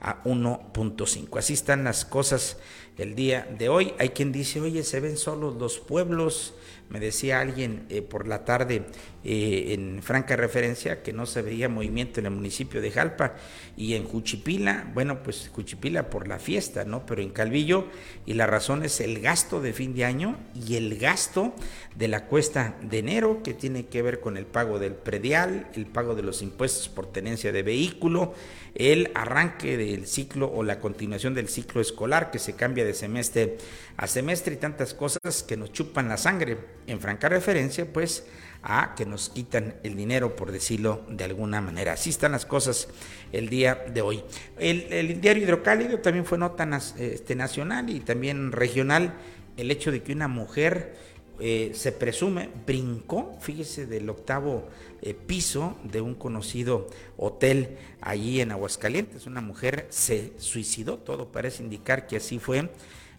a 0.00 0.22
1.5. 0.24 1.38
Así 1.38 1.54
están 1.54 1.84
las 1.84 2.04
cosas 2.04 2.58
el 2.96 3.14
día 3.14 3.46
de 3.58 3.68
hoy. 3.68 3.94
Hay 3.98 4.10
quien 4.10 4.32
dice, 4.32 4.60
oye, 4.60 4.82
se 4.82 5.00
ven 5.00 5.16
solos 5.16 5.56
los 5.56 5.78
pueblos. 5.78 6.54
Me 6.90 6.98
decía 6.98 7.40
alguien 7.40 7.86
eh, 7.88 8.02
por 8.02 8.26
la 8.26 8.44
tarde 8.44 8.82
eh, 9.22 9.74
en 9.74 10.02
franca 10.02 10.34
referencia 10.34 11.04
que 11.04 11.12
no 11.12 11.24
se 11.24 11.40
veía 11.40 11.68
movimiento 11.68 12.18
en 12.18 12.26
el 12.26 12.32
municipio 12.32 12.80
de 12.80 12.90
Jalpa 12.90 13.36
y 13.76 13.94
en 13.94 14.04
Juchipila, 14.04 14.90
bueno, 14.92 15.22
pues 15.22 15.50
Juchipila 15.54 16.10
por 16.10 16.26
la 16.26 16.40
fiesta, 16.40 16.84
¿no? 16.84 17.06
Pero 17.06 17.22
en 17.22 17.30
Calvillo 17.30 17.86
y 18.26 18.34
la 18.34 18.48
razón 18.48 18.84
es 18.84 19.00
el 19.00 19.20
gasto 19.20 19.60
de 19.60 19.72
fin 19.72 19.94
de 19.94 20.04
año 20.04 20.36
y 20.66 20.74
el 20.74 20.98
gasto 20.98 21.54
de 21.94 22.08
la 22.08 22.26
cuesta 22.26 22.76
de 22.82 22.98
enero 22.98 23.42
que 23.44 23.54
tiene 23.54 23.86
que 23.86 24.02
ver 24.02 24.18
con 24.18 24.36
el 24.36 24.46
pago 24.46 24.80
del 24.80 24.94
predial, 24.94 25.68
el 25.74 25.86
pago 25.86 26.16
de 26.16 26.22
los 26.22 26.42
impuestos 26.42 26.88
por 26.88 27.06
tenencia 27.12 27.52
de 27.52 27.62
vehículo, 27.62 28.34
el 28.74 29.10
arranque 29.14 29.76
del 29.76 30.06
ciclo 30.06 30.50
o 30.52 30.62
la 30.62 30.80
continuación 30.80 31.34
del 31.34 31.48
ciclo 31.48 31.80
escolar 31.80 32.30
que 32.30 32.38
se 32.38 32.54
cambia 32.54 32.84
de 32.84 32.94
semestre 32.94 33.58
a 33.96 34.06
semestre 34.06 34.54
y 34.54 34.56
tantas 34.56 34.94
cosas 34.94 35.42
que 35.42 35.56
nos 35.56 35.72
chupan 35.72 36.08
la 36.08 36.16
sangre. 36.16 36.58
En 36.86 37.00
franca 37.00 37.28
referencia, 37.28 37.92
pues, 37.92 38.24
a 38.62 38.94
que 38.94 39.06
nos 39.06 39.30
quitan 39.30 39.76
el 39.82 39.96
dinero, 39.96 40.36
por 40.36 40.52
decirlo 40.52 41.04
de 41.08 41.24
alguna 41.24 41.60
manera. 41.60 41.94
Así 41.94 42.10
están 42.10 42.32
las 42.32 42.46
cosas 42.46 42.88
el 43.32 43.48
día 43.48 43.74
de 43.74 44.02
hoy. 44.02 44.22
El, 44.58 45.20
diario 45.20 45.44
Hidrocálido 45.44 46.00
también 46.00 46.24
fue 46.24 46.38
nota 46.38 46.68
este, 46.98 47.34
nacional 47.34 47.88
y 47.90 48.00
también 48.00 48.52
regional 48.52 49.14
el 49.56 49.70
hecho 49.70 49.90
de 49.90 50.02
que 50.02 50.12
una 50.12 50.28
mujer 50.28 50.96
eh, 51.40 51.72
se 51.74 51.92
presume 51.92 52.50
brincó, 52.66 53.36
fíjese, 53.40 53.86
del 53.86 54.10
octavo 54.10 54.68
eh, 55.00 55.14
piso 55.14 55.76
de 55.84 56.02
un 56.02 56.14
conocido 56.14 56.86
hotel 57.16 57.78
allí 58.00 58.40
en 58.40 58.52
Aguascalientes. 58.52 59.26
Una 59.26 59.40
mujer 59.40 59.86
se 59.88 60.34
suicidó, 60.38 60.98
todo 60.98 61.32
parece 61.32 61.62
indicar 61.62 62.06
que 62.06 62.16
así 62.16 62.38
fue, 62.38 62.68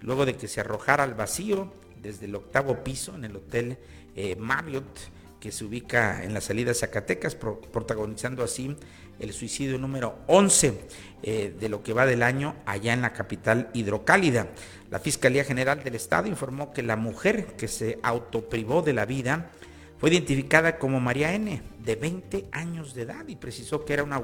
luego 0.02 0.26
de 0.26 0.36
que 0.36 0.48
se 0.48 0.60
arrojara 0.60 1.04
al 1.04 1.16
vacío 1.16 1.72
desde 2.02 2.26
el 2.26 2.36
octavo 2.36 2.84
piso 2.84 3.16
en 3.16 3.26
el 3.26 3.36
hotel 3.36 3.78
eh, 4.16 4.36
Marriott 4.36 5.00
que 5.42 5.52
se 5.52 5.66
ubica 5.66 6.24
en 6.24 6.34
la 6.34 6.40
salida 6.40 6.74
Zacatecas, 6.74 7.36
protagonizando 7.36 8.44
así 8.44 8.78
el 9.20 9.34
suicidio 9.34 9.78
número 9.80 10.20
11 10.28 10.80
eh, 11.24 11.54
de 11.60 11.68
lo 11.68 11.82
que 11.84 11.94
va 11.94 12.06
del 12.06 12.22
año 12.24 12.56
allá 12.66 12.94
en 12.94 13.02
la 13.02 13.12
capital 13.12 13.70
hidrocálida. 13.74 14.48
La 14.92 15.00
Fiscalía 15.00 15.44
General 15.44 15.84
del 15.84 15.96
Estado 15.96 16.28
informó 16.28 16.72
que 16.72 16.84
la 16.84 16.96
mujer 16.96 17.48
que 17.58 17.68
se 17.68 18.00
autoprivó 18.04 18.84
de 18.84 18.94
la 18.94 19.06
vida 19.06 19.50
fue 19.98 20.12
identificada 20.12 20.78
como 20.78 21.00
María 21.00 21.34
N, 21.34 21.62
de 21.80 21.96
20 21.96 22.46
años 22.52 22.94
de 22.94 23.04
edad, 23.04 23.28
y 23.28 23.36
precisó 23.36 23.84
que, 23.84 23.94
era 23.94 24.04
una, 24.04 24.22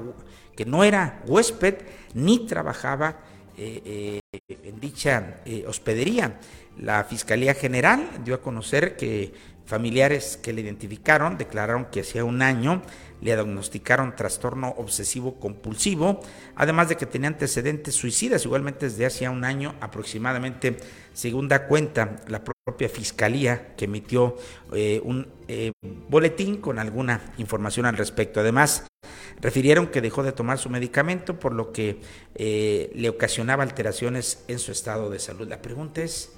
que 0.56 0.64
no 0.64 0.84
era 0.84 1.22
huésped 1.26 1.76
ni 2.14 2.46
trabajaba 2.46 3.20
eh, 3.56 4.20
eh, 4.32 4.40
en 4.48 4.78
dicha 4.78 5.40
hospedería. 5.66 6.38
La 6.78 7.02
Fiscalía 7.04 7.54
General 7.54 8.08
dio 8.24 8.36
a 8.36 8.40
conocer 8.40 8.96
que 8.96 9.32
Familiares 9.68 10.38
que 10.42 10.54
le 10.54 10.62
identificaron 10.62 11.36
declararon 11.36 11.88
que 11.92 12.00
hacía 12.00 12.24
un 12.24 12.40
año 12.40 12.80
le 13.20 13.34
diagnosticaron 13.34 14.16
trastorno 14.16 14.70
obsesivo 14.78 15.38
compulsivo, 15.38 16.20
además 16.56 16.88
de 16.88 16.96
que 16.96 17.04
tenía 17.04 17.28
antecedentes 17.28 17.94
suicidas, 17.94 18.46
igualmente 18.46 18.88
desde 18.88 19.04
hacía 19.04 19.30
un 19.30 19.44
año 19.44 19.74
aproximadamente, 19.82 20.78
según 21.12 21.48
da 21.48 21.66
cuenta 21.66 22.16
la 22.28 22.42
propia 22.42 22.88
fiscalía 22.88 23.74
que 23.76 23.84
emitió 23.84 24.36
eh, 24.72 25.02
un 25.04 25.28
eh, 25.48 25.72
boletín 25.82 26.62
con 26.62 26.78
alguna 26.78 27.20
información 27.36 27.84
al 27.84 27.98
respecto. 27.98 28.40
Además, 28.40 28.86
refirieron 29.38 29.88
que 29.88 30.00
dejó 30.00 30.22
de 30.22 30.32
tomar 30.32 30.56
su 30.56 30.70
medicamento, 30.70 31.38
por 31.38 31.52
lo 31.52 31.72
que 31.72 32.00
eh, 32.36 32.90
le 32.94 33.10
ocasionaba 33.10 33.64
alteraciones 33.64 34.44
en 34.48 34.58
su 34.60 34.72
estado 34.72 35.10
de 35.10 35.18
salud. 35.18 35.46
La 35.46 35.60
pregunta 35.60 36.02
es, 36.02 36.37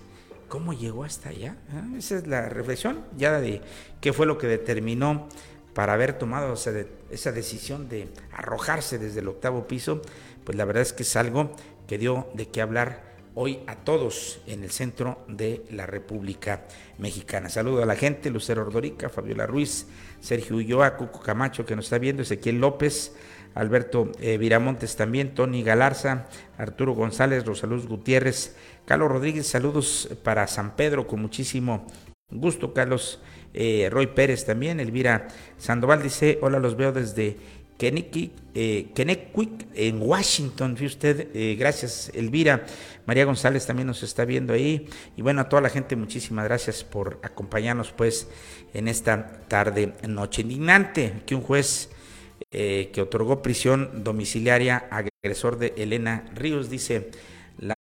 ¿Cómo 0.51 0.73
llegó 0.73 1.05
hasta 1.05 1.29
allá? 1.29 1.57
Ah, 1.73 1.97
esa 1.97 2.17
es 2.17 2.27
la 2.27 2.49
reflexión 2.49 3.05
ya 3.17 3.41
de 3.41 3.63
qué 4.01 4.13
fue 4.13 4.27
lo 4.27 4.37
que 4.37 4.49
determinó 4.49 5.29
para 5.75 5.93
haber 5.93 6.19
tomado 6.19 6.55
esa 6.55 7.33
decisión 7.33 7.89
de 7.89 8.09
arrojarse 8.33 8.99
desde 8.99 9.21
el 9.21 9.29
octavo 9.29 9.69
piso, 9.69 10.03
pues 10.43 10.59
la 10.59 10.65
verdad 10.65 10.83
es 10.83 10.93
que 10.93 11.05
es 11.05 11.15
algo 11.15 11.55
que 11.87 11.99
dio 11.99 12.27
de 12.35 12.49
qué 12.49 12.63
hablar 12.63 13.05
hoy 13.37 13.61
a 13.69 13.77
todos 13.77 14.41
en 14.49 14.65
el 14.65 14.73
centro 14.73 15.25
de 15.29 15.65
la 15.71 15.87
República 15.87 16.67
Mexicana. 16.99 17.49
Saludo 17.49 17.85
a 17.85 17.87
la 17.87 17.95
gente, 17.95 18.29
Lucero 18.29 18.63
Ordorica, 18.63 19.09
Fabiola 19.09 19.47
Ruiz, 19.47 19.87
Sergio 20.21 20.57
Ulloa, 20.57 20.97
Cuco 20.97 21.21
Camacho 21.21 21.65
que 21.65 21.77
nos 21.77 21.85
está 21.85 21.99
viendo, 21.99 22.23
Ezequiel 22.23 22.61
López, 22.61 23.15
Alberto 23.55 24.13
eh, 24.21 24.39
Viramontes 24.39 24.97
también, 24.97 25.35
Tony 25.35 25.63
Galarza, 25.63 26.27
Arturo 26.57 26.95
González, 26.95 27.45
Rosaluz 27.45 27.87
Gutiérrez, 27.87 28.57
Carlos 28.85 29.11
Rodríguez, 29.11 29.47
saludos 29.47 30.09
para 30.23 30.47
San 30.47 30.77
Pedro 30.77 31.07
con 31.07 31.21
muchísimo 31.21 31.87
gusto, 32.31 32.73
Carlos 32.73 33.21
eh, 33.55 33.89
Roy 33.91 34.09
Pérez 34.09 34.45
también, 34.45 34.81
Elvira 34.81 35.29
Sandoval 35.59 36.03
dice, 36.03 36.39
hola, 36.43 36.59
los 36.59 36.77
veo 36.77 36.93
desde 36.93 37.37
Kennewick, 37.81 38.33
eh, 38.55 38.93
en 39.75 40.03
Washington, 40.03 40.77
¿Fue 40.77 40.87
usted, 40.87 41.29
eh, 41.35 41.57
gracias 41.59 42.11
Elvira, 42.15 42.67
María 43.07 43.25
González 43.25 43.67
también 43.67 43.87
nos 43.87 44.03
está 44.03 44.25
viendo 44.25 44.53
ahí, 44.53 44.89
y 45.17 45.23
bueno, 45.23 45.41
a 45.41 45.49
toda 45.49 45.63
la 45.63 45.71
gente 45.71 45.97
muchísimas 45.97 46.45
gracias 46.45 46.85
por 46.85 47.19
acompañarnos 47.23 47.91
pues 47.93 48.29
en 48.75 48.87
esta 48.87 49.41
tarde, 49.49 49.95
noche 50.07 50.43
indignante, 50.43 51.23
que 51.27 51.35
un 51.35 51.41
juez 51.41 51.91
eh, 52.53 52.91
que 52.93 53.01
otorgó 53.01 53.43
prisión 53.43 54.03
domiciliaria 54.03 54.89
agresor 54.91 55.57
de 55.57 55.73
Elena 55.77 56.25
Ríos, 56.35 56.69
dice 56.69 57.13
la 57.59 57.77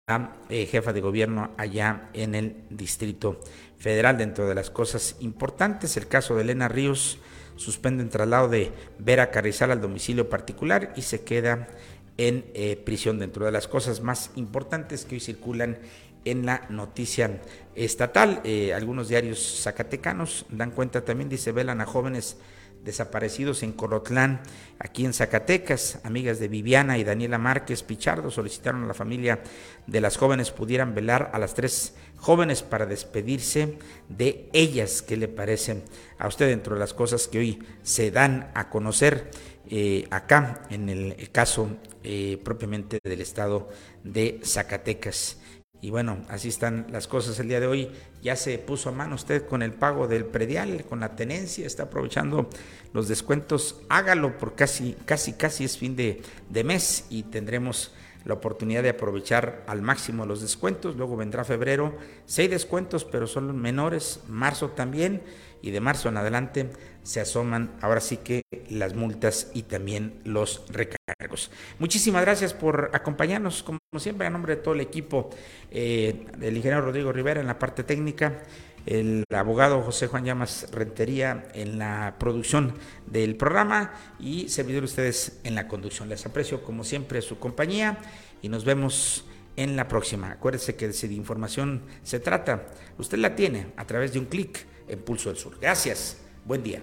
eh, 0.50 0.66
jefa 0.66 0.92
de 0.92 1.00
gobierno 1.00 1.52
allá 1.56 2.10
en 2.12 2.36
el 2.36 2.54
Distrito 2.70 3.40
Federal. 3.78 4.18
Dentro 4.18 4.46
de 4.50 4.56
las 4.56 4.70
cosas 4.70 5.16
importantes, 5.22 5.96
el 5.96 6.10
caso 6.10 6.36
de 6.36 6.42
Elena 6.42 6.68
Ríos 6.68 7.18
suspende 7.56 8.04
el 8.04 8.10
traslado 8.10 8.50
de 8.50 8.74
Vera 9.00 9.32
Carrizal 9.32 9.72
al 9.72 9.80
domicilio 9.80 10.30
particular 10.30 10.92
y 10.98 11.04
se 11.04 11.22
queda 11.22 11.70
en 12.18 12.44
eh, 12.54 12.76
prisión. 12.76 13.20
Dentro 13.20 13.46
de 13.46 13.54
las 13.54 13.70
cosas 13.70 14.02
más 14.02 14.32
importantes 14.36 15.06
que 15.06 15.16
hoy 15.16 15.22
circulan 15.22 15.78
en 16.26 16.46
la 16.46 16.66
noticia 16.68 17.40
estatal. 17.74 18.42
Algunos 18.76 19.08
diarios 19.08 19.62
zacatecanos 19.64 20.46
dan 20.50 20.72
cuenta 20.72 21.06
también, 21.06 21.30
dice, 21.30 21.54
velan 21.54 21.80
a 21.80 21.86
jóvenes 21.86 22.36
desaparecidos 22.84 23.63
en 23.63 23.74
Corotlán, 23.74 24.42
aquí 24.80 25.06
en 25.06 25.13
Zacatecas. 25.13 26.00
Amigas 26.04 26.40
de 26.40 26.48
Viviana 26.48 26.98
y 26.98 27.04
Daniela 27.04 27.38
Márquez 27.38 27.84
Pichardo 27.84 28.32
solicitaron 28.32 28.84
a 28.84 28.88
la 28.88 28.94
familia 28.94 29.42
de 29.88 30.02
las 30.02 30.18
jóvenes 30.18 30.52
pudieran 30.52 30.94
velar 30.96 31.32
a 31.34 31.40
las 31.40 31.54
tres 31.54 31.96
jóvenes 32.18 32.63
para 32.63 32.86
despedirse 32.86 33.78
de 34.10 34.50
ellas. 34.54 35.02
¿Qué 35.02 35.18
le 35.18 35.28
parecen 35.28 35.84
a 36.18 36.28
usted 36.28 36.48
dentro 36.48 36.76
de 36.76 36.80
las 36.80 36.94
cosas 36.94 37.28
que 37.28 37.40
hoy 37.40 37.63
se 37.84 38.12
dan 38.12 38.52
a 38.54 38.70
conocer 38.70 39.32
eh, 39.70 40.08
acá 40.12 40.63
en 40.70 40.90
el 40.90 41.30
caso 41.32 41.70
eh, 42.04 42.40
propiamente 42.44 43.00
del 43.04 43.22
estado 43.22 43.70
de 44.04 44.40
Zacatecas? 44.44 45.38
Y 45.80 45.92
bueno, 45.92 46.18
así 46.28 46.50
están 46.50 46.88
las 46.92 47.08
cosas 47.08 47.40
el 47.40 47.50
día 47.50 47.60
de 47.60 47.68
hoy. 47.68 47.92
Ya 48.22 48.36
se 48.36 48.58
puso 48.58 48.90
a 48.90 48.92
mano 48.92 49.16
usted 49.16 49.46
con 49.46 49.62
el 49.62 49.74
pago 49.74 50.08
del 50.08 50.26
predial, 50.26 50.86
con 50.86 51.00
la 51.00 51.16
tenencia, 51.16 51.68
está 51.68 51.84
aprovechando 51.84 52.50
los 52.94 53.08
descuentos. 53.08 53.82
Hágalo 53.90 54.38
por 54.38 54.56
casi, 54.56 54.96
casi, 55.06 55.34
casi 55.34 55.66
es 55.66 55.78
fin 55.78 55.96
de, 55.96 56.22
de 56.50 56.63
mes 56.63 57.06
y 57.10 57.24
tendremos 57.24 57.92
la 58.28 58.36
oportunidad 58.36 58.84
de 58.84 58.90
aprovechar 58.90 59.63
al 59.68 59.82
máximo 59.82 60.26
los 60.26 60.42
descuentos. 60.42 60.96
Luego 60.96 61.18
vendrá 61.18 61.44
febrero, 61.44 61.98
seis 62.26 62.50
descuentos, 62.50 63.06
pero 63.06 63.28
son 63.28 63.60
menores. 63.60 64.22
Marzo 64.28 64.70
también 64.72 65.22
y 65.62 65.72
de 65.72 65.80
marzo 65.80 66.10
en 66.10 66.18
adelante 66.18 66.70
se 67.04 67.22
asoman 67.22 67.72
ahora 67.82 68.02
sí 68.02 68.18
que 68.18 68.42
las 68.70 68.94
multas 68.94 69.50
y 69.54 69.63
también 69.63 70.20
los 70.26 70.63
recargos. 70.70 71.52
Muchísimas 71.80 72.22
gracias 72.22 72.54
por 72.54 72.92
acompañarnos, 72.94 73.63
como 73.63 73.80
siempre, 73.98 74.28
a 74.28 74.30
nombre 74.30 74.58
de 74.58 74.62
todo 74.62 74.74
el 74.74 74.82
equipo 74.82 75.30
eh, 75.72 76.26
del 76.38 76.58
ingeniero 76.58 76.86
Rodrigo 76.86 77.12
Rivera 77.12 77.40
en 77.40 77.48
la 77.48 77.58
parte 77.58 77.84
técnica, 77.84 78.44
el 78.88 79.26
abogado 79.36 79.82
José 79.82 80.08
Juan 80.08 80.26
Llamas 80.26 80.67
Rentería 80.71 81.50
en 81.54 81.78
la 81.78 82.15
producción 82.17 82.73
del 83.06 83.36
programa 83.36 83.93
y 84.19 84.50
servidor 84.50 84.86
ustedes 84.86 85.39
en 85.43 85.56
la 85.56 85.67
conducción. 85.67 86.10
Les 86.10 86.26
aprecio 86.26 86.63
como 86.63 86.84
siempre 86.84 87.21
su 87.21 87.38
compañía 87.38 87.97
y 88.41 88.50
nos 88.50 88.63
vemos 88.63 89.26
en 89.58 89.76
la 89.76 89.88
próxima. 89.88 90.32
Acuérdese 90.32 90.76
que 90.76 90.93
si 90.93 91.08
de 91.08 91.15
información 91.15 91.84
se 92.04 92.19
trata, 92.19 92.67
usted 92.97 93.17
la 93.17 93.36
tiene 93.36 93.67
a 93.76 93.86
través 93.86 94.13
de 94.13 94.19
un 94.19 94.26
clic 94.26 94.65
en 94.88 95.00
Pulso 95.00 95.30
del 95.30 95.38
Sur. 95.38 95.60
Gracias. 95.60 96.17
Buen 96.45 96.63
día. 96.63 96.82